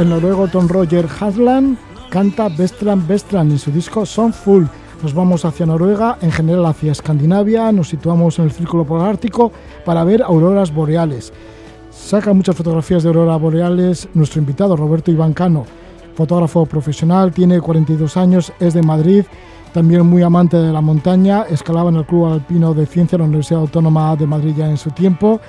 [0.00, 1.76] el noruego Tom Roger Hasland
[2.08, 4.64] canta Vestland Vestland en su disco Full.
[5.02, 9.52] Nos vamos hacia Noruega, en general hacia Escandinavia, nos situamos en el Círculo Polar Ártico
[9.84, 11.34] para ver auroras boreales.
[11.90, 15.66] Saca muchas fotografías de auroras boreales nuestro invitado Roberto Iván Cano,
[16.14, 19.24] fotógrafo profesional, tiene 42 años, es de Madrid,
[19.74, 23.28] también muy amante de la montaña, escalaba en el Club Alpino de Ciencia de la
[23.28, 25.40] Universidad Autónoma de Madrid ya en su tiempo.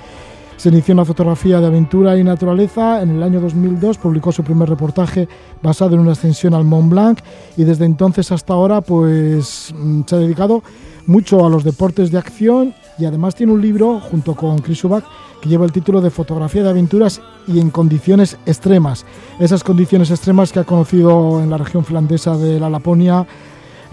[0.62, 3.02] Se inició en la fotografía de aventura y naturaleza.
[3.02, 5.28] En el año 2002 publicó su primer reportaje
[5.64, 7.20] basado en una ascensión al Mont Blanc
[7.58, 10.62] y desde entonces hasta ahora pues mm, se ha dedicado
[11.08, 15.04] mucho a los deportes de acción y además tiene un libro junto con Chris Ubach
[15.42, 19.04] que lleva el título de Fotografía de aventuras y en condiciones extremas.
[19.40, 23.26] Esas condiciones extremas que ha conocido en la región finlandesa de la Laponia,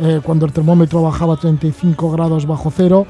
[0.01, 3.07] eh, cuando el termómetro bajaba a 35 grados bajo cero,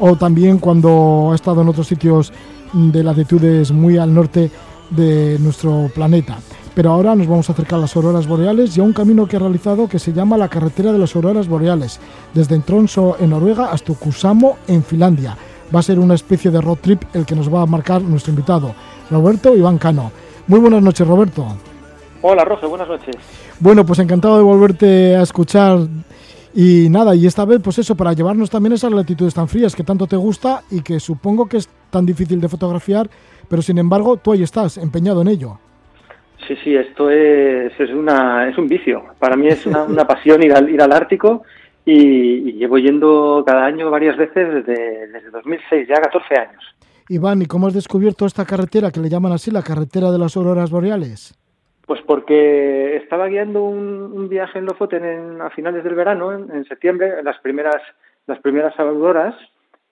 [0.00, 2.32] o también cuando ha estado en otros sitios
[2.72, 4.50] de latitudes muy al norte
[4.90, 6.38] de nuestro planeta.
[6.74, 9.36] Pero ahora nos vamos a acercar a las auroras boreales y a un camino que
[9.36, 12.00] ha realizado que se llama la carretera de las auroras boreales,
[12.32, 15.36] desde Tromsø en Noruega hasta Kusamo en Finlandia.
[15.74, 18.30] Va a ser una especie de road trip el que nos va a marcar nuestro
[18.30, 18.74] invitado,
[19.10, 20.12] Roberto Iván Cano.
[20.46, 21.46] Muy buenas noches, Roberto.
[22.22, 23.16] Hola, Roge, buenas noches.
[23.60, 25.78] Bueno, pues encantado de volverte a escuchar
[26.54, 29.84] y nada, y esta vez pues eso, para llevarnos también esas latitudes tan frías que
[29.84, 33.08] tanto te gusta y que supongo que es tan difícil de fotografiar,
[33.48, 35.58] pero sin embargo tú ahí estás, empeñado en ello.
[36.48, 39.04] Sí, sí, esto es, es, una, es un vicio.
[39.20, 41.42] Para mí es una, una pasión ir al, ir al Ártico
[41.84, 46.64] y, y llevo yendo cada año varias veces desde, desde 2006, ya 14 años.
[47.08, 50.36] Iván, ¿y cómo has descubierto esta carretera que le llaman así, la carretera de las
[50.36, 51.38] auroras boreales?
[51.86, 56.50] Pues porque estaba guiando un, un viaje en Lofoten en, a finales del verano, en,
[56.50, 57.82] en septiembre, en las primeras,
[58.26, 59.34] las primeras auroras,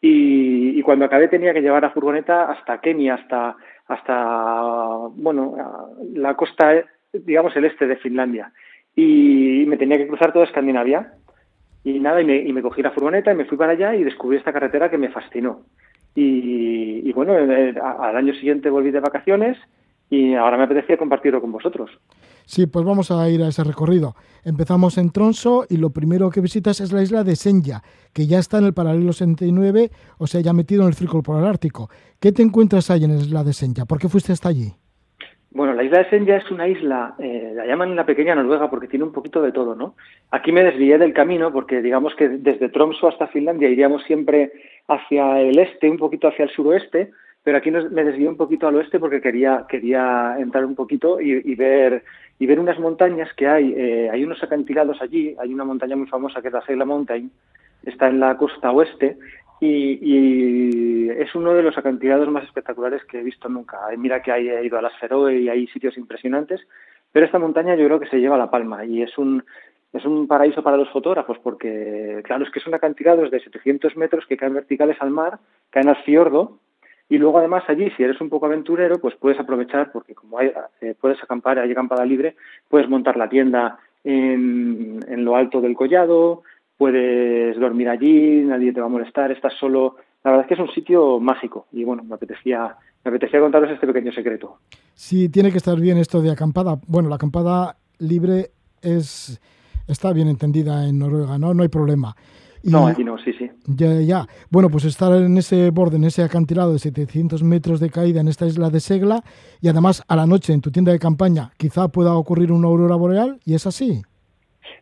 [0.01, 5.57] y, cuando acabé tenía que llevar a furgoneta hasta Kenia, hasta, hasta bueno,
[6.15, 8.53] la costa, digamos, el este de Finlandia.
[8.97, 11.13] Y me tenía que cruzar toda Escandinavia.
[11.85, 14.05] Y nada, y me, y me cogí la furgoneta y me fui para allá y
[14.05, 15.63] descubrí esta carretera que me fascinó.
[16.15, 19.59] Y, y bueno, eh, al año siguiente volví de vacaciones
[20.11, 21.91] y ahora me apetecía compartirlo con vosotros.
[22.45, 24.17] Sí, pues vamos a ir a ese recorrido.
[24.45, 27.83] Empezamos en Tronso y lo primero que visitas es la isla de Senja,
[28.13, 31.45] que ya está en el paralelo 69, o sea, ya metido en el círculo polar
[31.45, 31.89] ártico.
[32.19, 33.85] ¿Qué te encuentras ahí en la isla de Senja?
[33.85, 34.73] ¿Por qué fuiste hasta allí?
[35.53, 38.89] Bueno, la isla de Senja es una isla, eh, la llaman la pequeña Noruega porque
[38.89, 39.95] tiene un poquito de todo, ¿no?
[40.31, 44.53] Aquí me desvié del camino porque digamos que desde Tromso hasta Finlandia iríamos siempre
[44.89, 47.11] hacia el este, un poquito hacia el suroeste,
[47.43, 51.55] pero aquí me desvié un poquito al oeste porque quería quería entrar un poquito y,
[51.55, 52.05] ver
[52.39, 53.75] y ver unas montañas que hay.
[53.77, 57.31] Eh, hay unos acantilados allí hay una montaña muy famosa que es la Segla Mountain
[57.85, 59.19] está en la costa oeste
[59.61, 63.79] y, y, es uno de los acantilados más espectaculares que he visto nunca.
[63.97, 66.61] Mira que he ido a las Feroe y hay sitios impresionantes
[67.13, 69.45] pero esta montaña yo creo que se lleva la palma y es un
[69.93, 74.25] es un paraíso para los fotógrafos porque claro es que son acantilados de 700 metros
[74.27, 75.39] que caen verticales al mar
[75.71, 76.59] caen al fiordo
[77.11, 80.53] y luego además allí, si eres un poco aventurero, pues puedes aprovechar, porque como hay,
[80.81, 82.37] eh, puedes acampar, hay acampada libre,
[82.69, 86.45] puedes montar la tienda en, en, lo alto del collado,
[86.79, 89.97] puedes dormir allí, nadie te va a molestar, estás solo.
[90.23, 93.73] La verdad es que es un sitio mágico y bueno, me apetecía, me apetecía contaros
[93.73, 94.59] este pequeño secreto.
[94.95, 96.79] Sí, tiene que estar bien esto de acampada.
[96.87, 98.51] Bueno, la acampada libre
[98.83, 99.41] es
[99.89, 101.55] está bien entendida en Noruega, ¿no?
[101.55, 102.15] No hay problema.
[102.63, 103.51] Y, no, aquí no, sí, sí.
[103.67, 104.27] Ya, ya.
[104.51, 108.29] Bueno, pues estar en ese borde, en ese acantilado de 700 metros de caída en
[108.29, 109.23] esta isla de Segla
[109.61, 112.97] y además a la noche en tu tienda de campaña quizá pueda ocurrir una aurora
[112.97, 114.03] boreal y es así.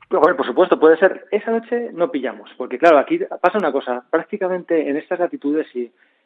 [0.08, 1.26] Pues, bueno, por supuesto, puede ser.
[1.30, 4.04] Esa noche no pillamos, porque claro, aquí pasa una cosa.
[4.10, 5.82] Prácticamente en estas latitudes y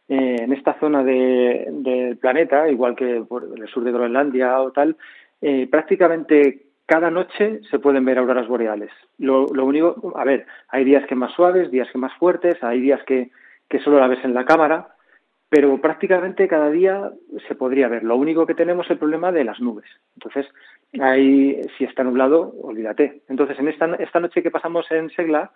[0.08, 4.70] eh, en esta zona de, del planeta, igual que por el sur de Groenlandia o
[4.70, 4.96] tal,
[5.40, 8.90] eh, prácticamente cada noche se pueden ver auroras boreales.
[9.16, 13.02] Lo, único, a ver, hay días que más suaves, días que más fuertes, hay días
[13.04, 13.30] que,
[13.70, 14.88] que solo la ves en la cámara,
[15.48, 17.10] pero prácticamente cada día
[17.48, 18.04] se podría ver.
[18.04, 19.86] Lo único que tenemos es el problema de las nubes.
[20.16, 20.46] Entonces,
[21.00, 23.22] ahí, si está nublado, olvídate.
[23.26, 25.50] Entonces, en esta, esta noche que pasamos en Segla,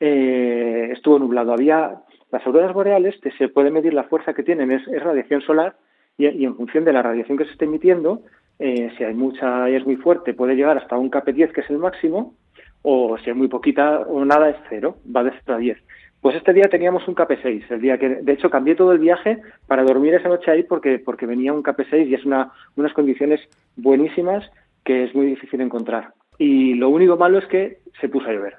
[0.00, 1.52] eh, estuvo nublado.
[1.52, 2.00] Había
[2.32, 5.76] las auroras boreales, te, se puede medir la fuerza que tienen, es, es radiación solar,
[6.18, 8.22] y, y en función de la radiación que se esté emitiendo,
[8.60, 11.70] eh, si hay mucha y es muy fuerte, puede llegar hasta un KP10, que es
[11.70, 12.34] el máximo,
[12.82, 15.78] o si hay muy poquita o nada, es cero, va de 0 a 10.
[16.20, 19.38] Pues este día teníamos un KP6, el día que, de hecho, cambié todo el viaje
[19.66, 23.40] para dormir esa noche ahí porque, porque venía un KP6 y es una, unas condiciones
[23.76, 24.44] buenísimas
[24.84, 26.12] que es muy difícil encontrar.
[26.36, 28.56] Y lo único malo es que se puso a llover.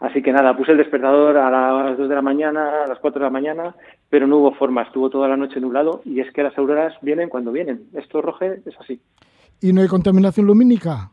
[0.00, 3.20] Así que nada, puse el despertador a las 2 de la mañana, a las 4
[3.20, 3.76] de la mañana,
[4.10, 7.28] pero no hubo forma, estuvo toda la noche nublado y es que las auroras vienen
[7.28, 7.84] cuando vienen.
[7.94, 9.00] Esto, Roge, es así.
[9.60, 11.10] ¿Y no hay contaminación lumínica?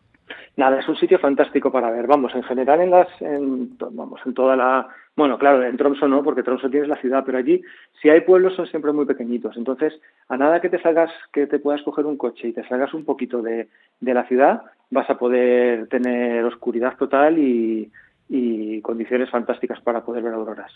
[0.56, 2.06] Nada, es un sitio fantástico para ver.
[2.06, 6.24] Vamos, en general en las, en, vamos, en toda la, bueno, claro, en Tromso no,
[6.24, 7.62] porque Tromso tienes la ciudad, pero allí,
[8.02, 9.58] si hay pueblos, son siempre muy pequeñitos.
[9.58, 9.94] Entonces,
[10.30, 13.04] a nada que te salgas, que te puedas coger un coche y te salgas un
[13.04, 13.68] poquito de,
[14.00, 17.92] de la ciudad, vas a poder tener oscuridad total y,
[18.30, 20.72] y condiciones fantásticas para poder ver auroras.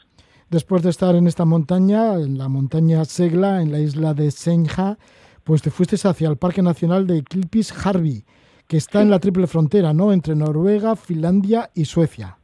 [0.49, 4.97] Después de estar en esta montaña, en la montaña Segla, en la isla de Senja,
[5.47, 8.25] pues te fuiste hacia el Parque Nacional de Kilpis-Harvi,
[8.67, 10.11] que está en la triple frontera, ¿no?
[10.11, 12.35] Entre Noruega, Finlandia y Suecia.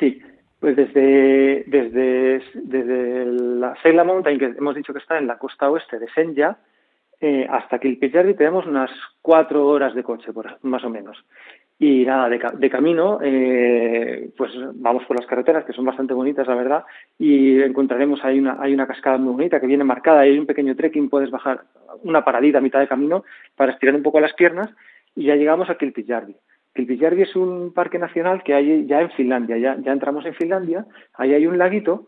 [0.00, 0.18] Sí,
[0.58, 5.68] pues desde, desde, desde la Segla Mountain, que hemos dicho que está en la costa
[5.68, 6.56] oeste de Senja,
[7.20, 11.22] eh, hasta Kilpisjärvi tenemos unas cuatro horas de coche, por, más o menos.
[11.84, 16.14] Y nada, de, ca- de camino, eh, pues vamos por las carreteras, que son bastante
[16.14, 16.84] bonitas, la verdad,
[17.18, 20.76] y encontraremos ahí una, hay una cascada muy bonita que viene marcada, hay un pequeño
[20.76, 21.62] trekking, puedes bajar
[22.04, 23.24] una paradita a mitad de camino
[23.56, 24.70] para estirar un poco las piernas,
[25.16, 26.36] y ya llegamos a Kilpisjärvi.
[26.72, 30.86] Kilpisjärvi es un parque nacional que hay ya en Finlandia, ya, ya entramos en Finlandia,
[31.14, 32.06] ahí hay un laguito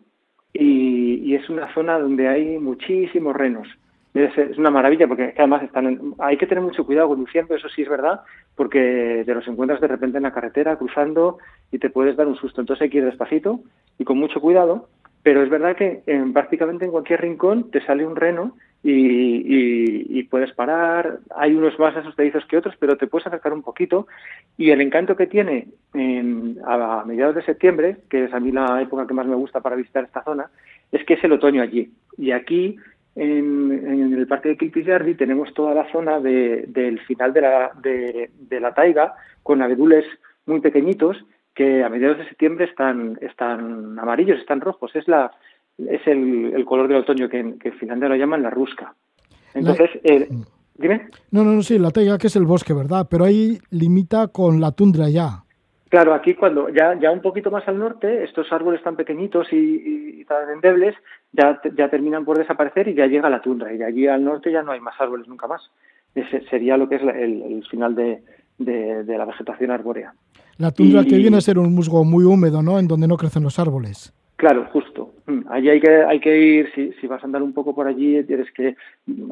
[0.52, 3.66] y, y es una zona donde hay muchísimos renos.
[4.14, 7.82] Es, una maravilla porque además están en- hay que tener mucho cuidado conduciendo, eso sí
[7.82, 8.20] es verdad,
[8.54, 11.38] porque te los encuentras de repente en la carretera cruzando
[11.72, 12.60] y te puedes dar un susto.
[12.60, 13.60] Entonces hay que ir despacito
[13.98, 14.88] y con mucho cuidado,
[15.24, 20.52] pero es verdad que en, prácticamente en cualquier rincón te sale un reno y, puedes
[20.52, 21.18] parar.
[21.36, 24.06] Hay unos más asustadizos que otros, pero te puedes acercar un poquito.
[24.58, 28.50] Y el encanto que tiene en- a, a mediados de septiembre, que es a mí
[28.52, 30.50] la época que más me gusta para visitar esta zona,
[30.92, 31.92] es que es el otoño allí.
[32.18, 32.76] Y aquí,
[33.16, 37.70] en, en el parque de Kilpisjärvi, tenemos toda la zona de- del final de la,
[37.82, 40.04] de, de la taiga, con abedules
[40.46, 41.16] muy pequeñitos,
[41.54, 44.94] que a mediados de septiembre están, están amarillos, están rojos.
[44.96, 45.30] Es la
[45.78, 48.94] es el, el color del otoño que que en Finlandia lo llaman la rusca.
[49.54, 50.28] Entonces, eh,
[50.76, 51.08] dime.
[51.30, 53.06] No, no, no, sí, la taiga que es el bosque, ¿verdad?
[53.10, 55.44] Pero ahí limita con la tundra ya.
[55.88, 59.56] Claro, aquí cuando ya, ya un poquito más al norte, estos árboles tan pequeñitos y,
[59.56, 60.94] y- y tan endebles
[61.36, 63.72] ya, ya terminan por desaparecer y ya llega la tundra.
[63.72, 65.70] Y de allí al norte ya no hay más árboles nunca más.
[66.14, 68.22] Ese sería lo que es el, el final de,
[68.58, 70.14] de- de la vegetación arbórea.
[70.58, 72.78] La tundra que viene a ser un musgo muy húmedo, ¿no?
[72.78, 74.12] En donde no crecen los árboles.
[74.36, 75.12] Claro, justo.
[75.26, 77.86] Mm, Allí hay que, hay que ir, si, si vas a andar un poco por
[77.88, 78.76] allí, tienes que...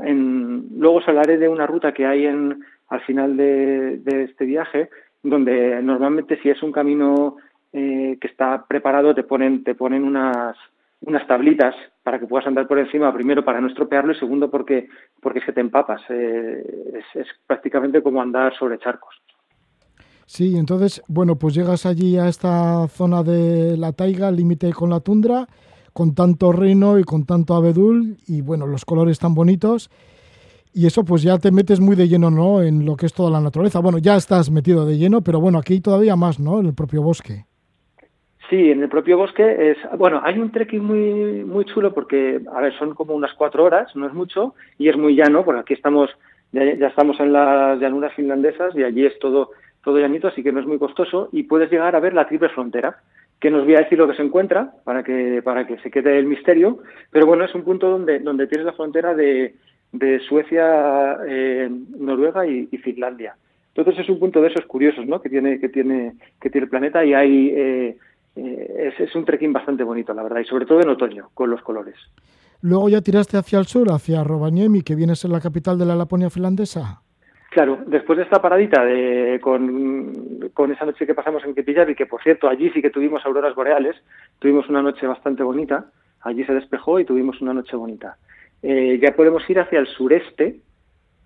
[0.04, 4.44] En, luego os hablaré de una ruta que hay en, al final de, de este
[4.44, 4.90] viaje,
[5.22, 7.36] donde normalmente si es un camino
[7.72, 10.56] eh, que está preparado, te ponen, te ponen unas,
[11.02, 14.88] unas tablitas para que puedas andar por encima, primero para no estropearlo y segundo porque,
[15.20, 16.00] porque es que te empapas.
[16.08, 19.14] Eh, es, prácticamente como andar sobre charcos.
[20.26, 25.00] Sí, entonces, bueno, pues llegas allí a esta zona de la taiga, límite con la
[25.00, 25.46] tundra,
[25.92, 29.90] con tanto reno y con tanto abedul, y bueno, los colores tan bonitos.
[30.74, 32.62] Y eso pues ya te metes muy de lleno, ¿no?
[32.62, 33.80] En lo que es toda la naturaleza.
[33.80, 36.60] Bueno, ya estás metido de lleno, pero bueno, aquí todavía más, ¿no?
[36.60, 37.44] En el propio bosque.
[38.52, 42.60] Sí, en el propio bosque es, bueno, hay un trekking muy muy chulo porque, a
[42.60, 45.72] ver, son como unas cuatro horas, no es mucho, y es muy llano, porque aquí
[45.72, 46.10] estamos,
[46.52, 50.52] ya, ya estamos en las llanuras finlandesas y allí es todo, todo llanito, así que
[50.52, 52.98] no es muy costoso, y puedes llegar a ver la triple frontera,
[53.40, 56.18] que nos voy a decir lo que se encuentra para que, para que se quede
[56.18, 56.80] el misterio,
[57.10, 59.54] pero bueno, es un punto donde, donde tienes la frontera de,
[59.92, 63.34] de Suecia, eh, Noruega y, y Finlandia.
[63.74, 65.22] Entonces es un punto de esos curiosos, ¿no?
[65.22, 67.96] Que tiene, que tiene, que tiene el planeta y hay eh,
[68.36, 71.50] eh, es, es un trekking bastante bonito, la verdad, y sobre todo en otoño, con
[71.50, 71.96] los colores.
[72.60, 75.86] Luego ya tiraste hacia el sur, hacia Rovaniemi, que viene a ser la capital de
[75.86, 77.02] la Laponia finlandesa.
[77.50, 82.06] Claro, después de esta paradita de, con, con esa noche que pasamos en Kepillarvi, que
[82.06, 83.94] por cierto allí sí que tuvimos auroras boreales,
[84.38, 85.86] tuvimos una noche bastante bonita,
[86.22, 88.16] allí se despejó y tuvimos una noche bonita.
[88.62, 90.60] Eh, ya podemos ir hacia el sureste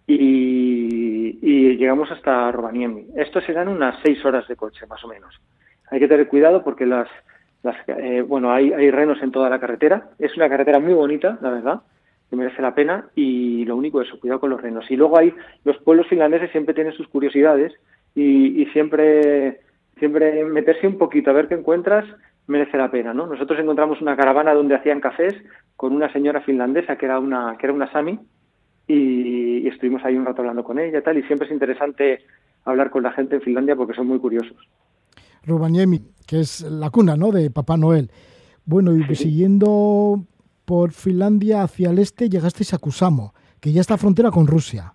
[0.09, 3.07] y, y llegamos hasta Rovaniemi.
[3.15, 5.39] Esto serán unas seis horas de coche, más o menos.
[5.91, 7.09] Hay que tener cuidado porque las,
[7.63, 10.11] las eh, bueno, hay, hay renos en toda la carretera.
[10.19, 11.81] Es una carretera muy bonita, la verdad,
[12.29, 13.09] que merece la pena.
[13.15, 14.91] Y lo único es eso, cuidado con los renos.
[14.91, 15.33] Y luego hay
[15.65, 17.73] los pueblos finlandeses siempre tienen sus curiosidades
[18.15, 19.61] y, siempre,
[19.99, 22.07] siempre meterse un poquito a ver qué encuentras
[22.47, 23.27] merece la pena, ¿no?
[23.27, 25.35] Nosotros encontramos una caravana donde hacían cafés
[25.77, 28.19] con una señora finlandesa que era una que era una sami
[28.87, 32.21] y, y estuvimos ahí un rato hablando con ella y tal y siempre es interesante
[32.65, 34.57] hablar con la gente en Finlandia porque son muy curiosos.
[35.47, 37.31] Rovaniemi, que es la cuna, ¿no?
[37.31, 38.11] De Papá Noel.
[38.65, 40.25] Bueno, y siguiendo
[40.65, 44.93] por Finlandia hacia el este llegasteis a Kusamo, que ya está frontera con Rusia.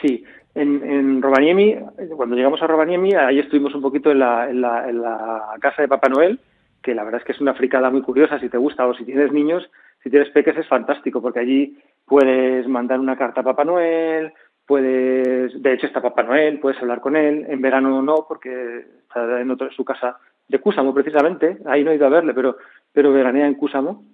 [0.00, 0.24] Sí,
[0.54, 1.76] en, en Rovaniemi,
[2.16, 5.82] cuando llegamos a Rovaniemi, ahí estuvimos un poquito en la, en la, en la casa
[5.82, 6.38] de Papá Noel,
[6.82, 9.04] que la verdad es que es una fricada muy curiosa si te gusta o si
[9.04, 9.68] tienes niños,
[10.02, 14.32] si tienes peques es fantástico porque allí puedes mandar una carta a Papá Noel,
[14.66, 18.84] puedes, de hecho está Papá Noel, puedes hablar con él, en verano no, porque
[19.14, 20.16] está en su casa
[20.48, 22.56] de Cúsamo precisamente, ahí no he ido a verle, pero,
[22.92, 24.04] pero veranea en Cúsamo,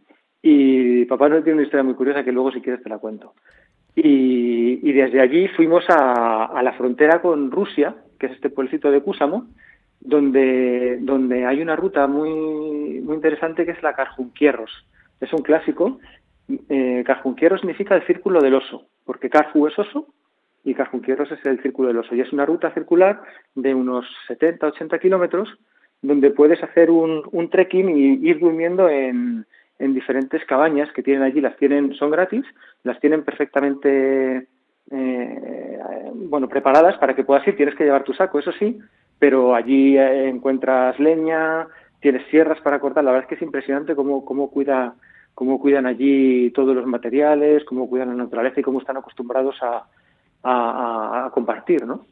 [0.42, 3.34] y Papá Noel tiene una historia muy curiosa que luego si quieres te la cuento.
[3.94, 8.90] Y, y desde allí fuimos a, a la frontera con Rusia, que es este pueblecito
[8.90, 9.49] de Cúsamo,
[10.01, 14.86] donde, donde hay una ruta muy, muy interesante que es la Carjunquierros.
[15.20, 15.99] Es un clásico.
[16.68, 20.07] Eh, Carjunquierros significa el círculo del oso, porque Carju es oso
[20.68, 22.14] y Carjunquierros es el círculo del oso.
[22.14, 23.20] Y es una ruta circular
[23.54, 25.48] de unos 70-80 kilómetros
[26.02, 29.46] donde puedes hacer un, un trekking y ir durmiendo en,
[29.78, 31.40] en diferentes cabañas que tienen allí.
[31.40, 32.44] Las tienen, son gratis,
[32.84, 34.46] las tienen perfectamente
[34.90, 35.78] eh,
[36.14, 37.56] bueno, preparadas para que puedas ir.
[37.56, 38.78] Tienes que llevar tu saco, eso sí,
[39.18, 41.66] pero allí eh, encuentras leña,
[42.00, 43.04] tienes sierras para cortar.
[43.04, 44.94] La verdad es que es impresionante cómo, cómo cuida
[45.38, 49.84] cómo cuidan allí todos los materiales, cómo cuidan la naturaleza y cómo están acostumbrados a,
[50.43, 52.07] a, a compartir, ¿no?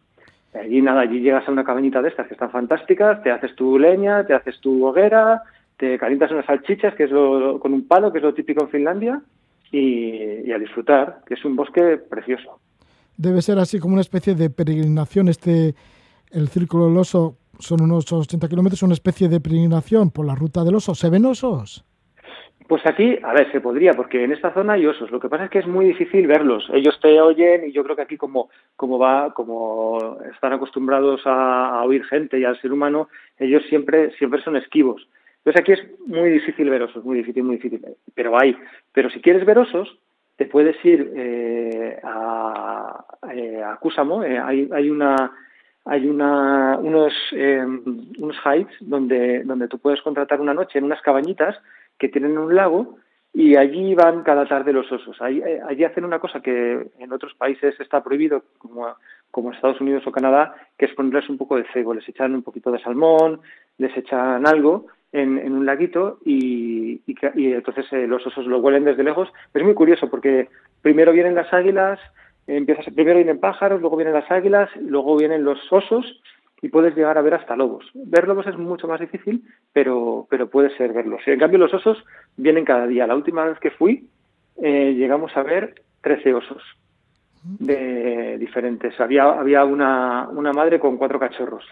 [0.54, 3.78] Allí nada, allí llegas a una cabañita de estas que están fantásticas, te haces tu
[3.78, 5.42] leña, te haces tu hoguera,
[5.76, 8.70] te calientas unas salchichas, que es lo, con un palo, que es lo típico en
[8.70, 9.20] Finlandia,
[9.70, 12.58] y, y a disfrutar, que es un bosque precioso.
[13.16, 15.28] Debe ser así como una especie de peregrinación.
[15.28, 15.74] Este,
[16.30, 20.64] el Círculo del Oso son unos 80 kilómetros, una especie de peregrinación por la ruta
[20.64, 20.94] del oso.
[20.94, 21.84] ¿Se ven osos?
[22.68, 25.10] Pues aquí, a ver, se podría, porque en esta zona hay osos.
[25.12, 26.68] Lo que pasa es que es muy difícil verlos.
[26.72, 31.82] Ellos te oyen y yo creo que aquí como, como va, como están acostumbrados a,
[31.84, 33.08] oír gente y al ser humano,
[33.38, 35.08] ellos siempre, siempre son esquivos.
[35.38, 37.80] Entonces aquí es muy difícil ver osos, muy difícil, muy difícil.
[38.14, 38.56] Pero hay.
[38.92, 39.96] Pero si quieres ver osos,
[40.34, 44.24] te puedes ir eh, a, eh, a Cúsamo.
[44.24, 45.32] Eh, hay, hay una
[45.88, 51.00] hay una, unos, eh, unos heights donde, donde tú puedes contratar una noche en unas
[51.00, 51.56] cabañitas
[51.98, 52.96] que tienen un lago
[53.32, 55.20] y allí van cada tarde los osos.
[55.20, 58.94] Allí, eh, allí hacen una cosa que en otros países está prohibido, como,
[59.30, 61.92] como Estados Unidos o Canadá, que es ponerles un poco de cebo.
[61.92, 63.40] Les echan un poquito de salmón,
[63.76, 69.28] les echan algo en, un laguito y entonces eh, los osos lo huelen desde lejos.
[69.52, 70.48] Es muy curioso porque
[70.80, 72.00] primero vienen las águilas,
[72.46, 76.22] empiezas, primero vienen pájaros, luego vienen las águilas, luego vienen los osos
[76.62, 77.84] y puedes llegar a ver hasta lobos.
[77.94, 79.42] Ver lobos es mucho más difícil,
[79.72, 81.20] pero, pero puede ser verlos.
[81.26, 82.02] En cambio, los osos
[82.36, 83.06] vienen cada día.
[83.06, 84.08] La última vez que fui,
[84.62, 86.62] eh, llegamos a ver 13 osos
[87.42, 88.98] de diferentes.
[89.00, 91.64] Había, había una, una madre con cuatro cachorros.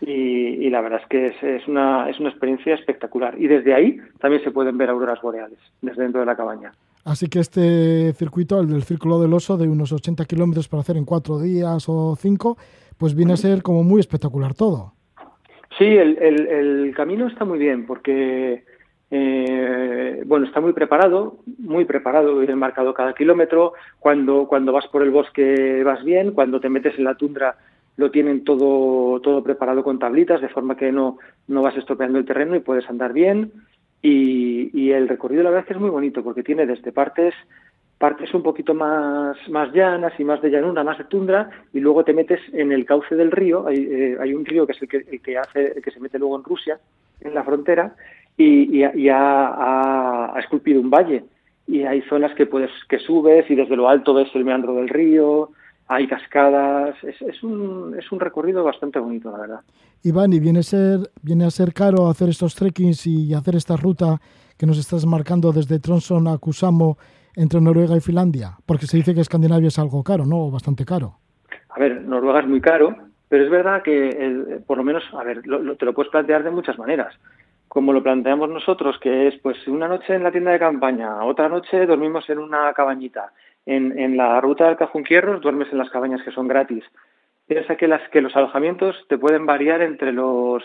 [0.00, 3.40] Y, y la verdad es que es, es, una, es una experiencia espectacular.
[3.40, 6.72] Y desde ahí también se pueden ver auroras boreales, desde dentro de la cabaña.
[7.04, 10.96] Así que este circuito, el del Círculo del Oso, de unos 80 kilómetros para hacer
[10.96, 12.56] en cuatro días o cinco,
[13.02, 14.92] pues viene a ser como muy espectacular todo.
[15.76, 18.62] Sí, el, el, camino está muy bien porque,
[19.10, 23.72] eh, bueno, está muy preparado, muy preparado, bien marcado cada kilómetro.
[23.98, 27.56] Cuando, cuando vas por el bosque vas bien, cuando te metes en la tundra
[27.96, 32.24] lo tienen todo, todo preparado con tablitas, de forma que no, no vas estropeando el
[32.24, 33.50] terreno y puedes andar bien.
[34.00, 37.34] Y, y el recorrido la verdad es que es muy bonito porque tiene desde partes
[38.02, 42.02] partes un poquito más, más llanas y más de llanura, más de tundra, y luego
[42.02, 44.88] te metes en el cauce del río, hay, eh, hay un río que es el
[44.88, 46.80] que, el que hace, el que se mete luego en Rusia,
[47.20, 47.94] en la frontera,
[48.36, 51.22] y, y, y ha, ha, ha, esculpido un valle,
[51.68, 54.88] y hay zonas que puedes, que subes y desde lo alto ves el meandro del
[54.88, 55.50] río,
[55.86, 59.60] hay cascadas, es, es, un, es un recorrido bastante bonito, la verdad.
[60.02, 63.76] Iván, ¿y viene a ser, viene a ser caro hacer estos trekkings y hacer esta
[63.76, 64.20] ruta
[64.58, 66.98] que nos estás marcando desde Tronson a Kusamo
[67.36, 68.56] entre Noruega y Finlandia?
[68.66, 70.50] Porque se dice que Escandinavia es algo caro, ¿no?
[70.50, 71.14] Bastante caro.
[71.70, 72.94] A ver, Noruega es muy caro,
[73.28, 76.50] pero es verdad que, por lo menos, a ver, lo, te lo puedes plantear de
[76.50, 77.14] muchas maneras.
[77.68, 81.48] Como lo planteamos nosotros, que es pues una noche en la tienda de campaña, otra
[81.48, 83.32] noche dormimos en una cabañita.
[83.64, 86.84] En, en la ruta del Cajunquierros duermes en las cabañas que son gratis.
[87.46, 90.62] Piensa que, las, que los alojamientos te pueden variar entre los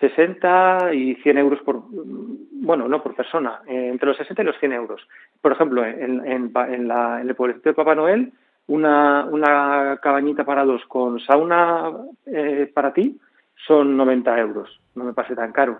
[0.00, 4.58] 60 y 100 euros por, bueno, no por persona, eh, entre los 60 y los
[4.58, 5.06] 100 euros.
[5.40, 8.32] Por ejemplo, en, en, la, en el pueblecito de Papá Noel,
[8.66, 11.92] una, una cabañita para dos con sauna
[12.26, 13.18] eh, para ti
[13.66, 15.78] son 90 euros, no me parece tan caro.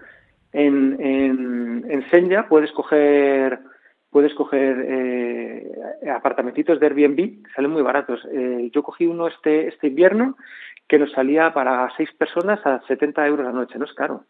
[0.52, 3.60] En, en, en Senya puedes coger
[4.10, 5.72] puedes coger eh,
[6.12, 8.20] apartamentitos de Airbnb, salen muy baratos.
[8.72, 10.36] Yo cogí uno este, este invierno
[10.90, 14.24] que nos salía para seis personas a 70 euros la noche, no es caro.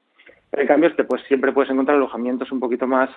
[0.53, 3.09] En cambio, este, pues siempre puedes encontrar alojamientos un poquito más,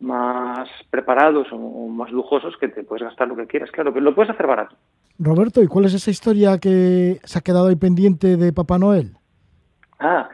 [0.00, 4.16] más preparados o más lujosos que te puedes gastar lo que quieras, claro, pero lo
[4.16, 4.74] puedes hacer barato.
[5.16, 9.12] Roberto, ¿y cuál es esa historia que se ha quedado ahí pendiente de Papá Noel?
[10.00, 10.28] Ah,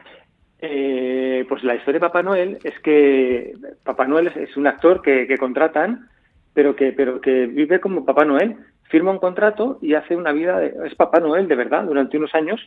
[0.57, 3.53] eh, pues la historia de Papá Noel es que
[3.83, 6.09] Papá Noel es, es un actor que, que, contratan,
[6.55, 8.57] pero que, pero que vive como Papá Noel.
[8.89, 12.33] Firma un contrato y hace una vida, de- es Papá Noel de verdad, durante unos
[12.35, 12.61] años,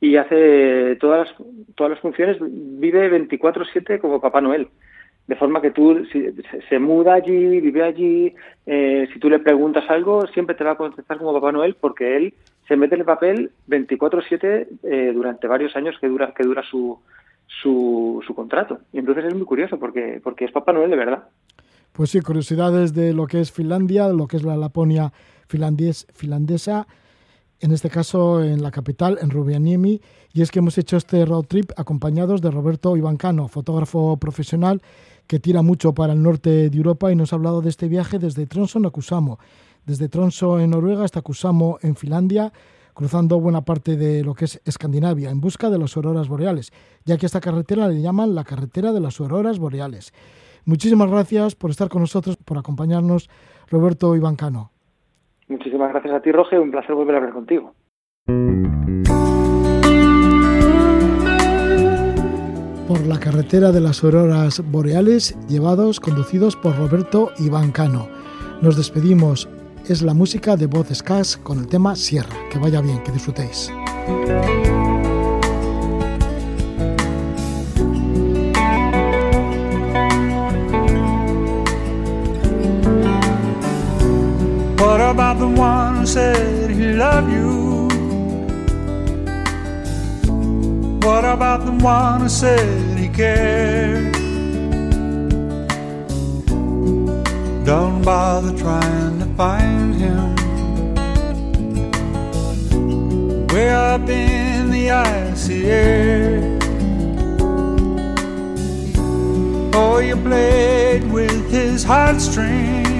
[0.00, 1.36] y hace todas las,
[1.74, 4.68] todas las funciones, vive 24/7 como Papá Noel.
[5.26, 6.24] De forma que tú, si,
[6.68, 10.76] se, muda allí, vive allí, eh, si tú le preguntas algo, siempre te va a
[10.76, 12.34] contestar como Papá Noel porque él
[12.68, 17.00] se mete en el papel 24/7 eh, durante varios años que dura, que dura su,
[17.46, 18.78] su, su contrato.
[18.92, 21.24] Y entonces es muy curioso porque, porque es Papá Noel de verdad.
[21.92, 25.12] Pues sí, curiosidades de lo que es Finlandia, lo que es la Laponia
[25.46, 26.86] finlandesa,
[27.60, 30.00] en este caso en la capital, en Rovaniemi,
[30.32, 34.82] y es que hemos hecho este road trip acompañados de Roberto Ivancano, fotógrafo profesional
[35.26, 38.18] que tira mucho para el norte de Europa y nos ha hablado de este viaje
[38.18, 39.38] desde Tromsø a Kusamo,
[39.84, 42.52] desde Tromsø en Noruega hasta Kusamo en Finlandia,
[42.94, 46.72] cruzando buena parte de lo que es Escandinavia en busca de las auroras boreales,
[47.04, 50.12] ya que esta carretera le llaman la carretera de las auroras boreales.
[50.64, 53.28] Muchísimas gracias por estar con nosotros, por acompañarnos,
[53.68, 54.75] Roberto Ivancano.
[55.48, 56.58] Muchísimas gracias a ti, Roge.
[56.58, 57.74] Un placer volver a hablar contigo.
[62.88, 68.08] Por la carretera de las auroras boreales, llevados, conducidos por Roberto Ivancano.
[68.62, 69.48] Nos despedimos.
[69.88, 72.34] Es la música de Voz Scas con el tema Sierra.
[72.50, 73.72] Que vaya bien, que disfrutéis.
[85.06, 87.86] What about the one who said he loved you?
[90.98, 94.12] What about the one who said he cared?
[97.64, 100.34] Don't bother trying to find him.
[103.46, 106.58] Way up in the icy air.
[109.72, 112.95] Oh, you played with his heartstrings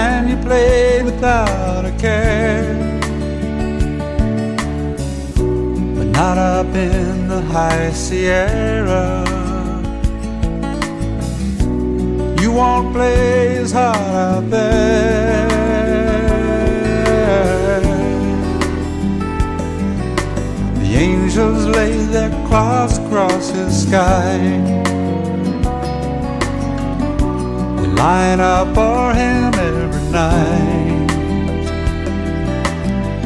[0.00, 2.74] and you played without a care.
[5.96, 9.06] But not up in the high Sierra.
[12.42, 15.48] You won't play as hard out there.
[20.80, 24.89] The angels lay their clouds across his sky.
[28.00, 31.10] Line up for him every night.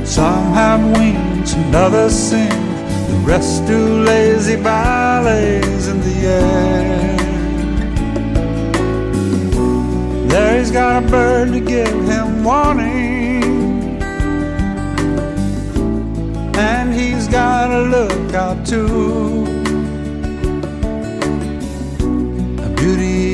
[0.04, 2.60] Some have wings and others sing,
[3.10, 7.16] the rest do lazy ballets in the air.
[10.28, 14.02] There he's got a bird to give him warning,
[16.56, 19.63] and he's got a lookout too.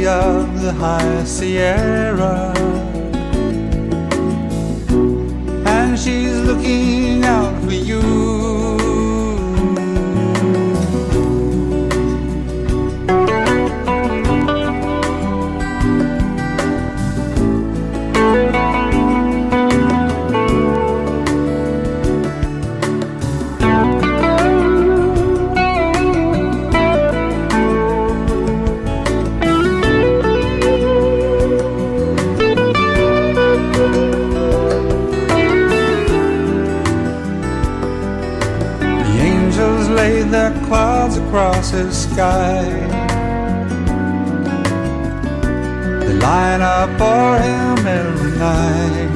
[0.06, 2.52] Of the high Sierra.
[5.66, 8.49] And she's looking out for you.
[41.30, 42.64] Across the sky.
[46.00, 49.10] They line up for him every night.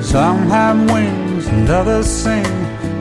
[0.00, 2.44] Some have wings and others sing.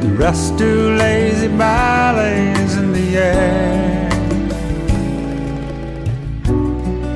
[0.02, 4.10] The rest do lazy ballets in the air.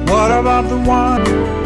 [0.06, 1.57] What about the one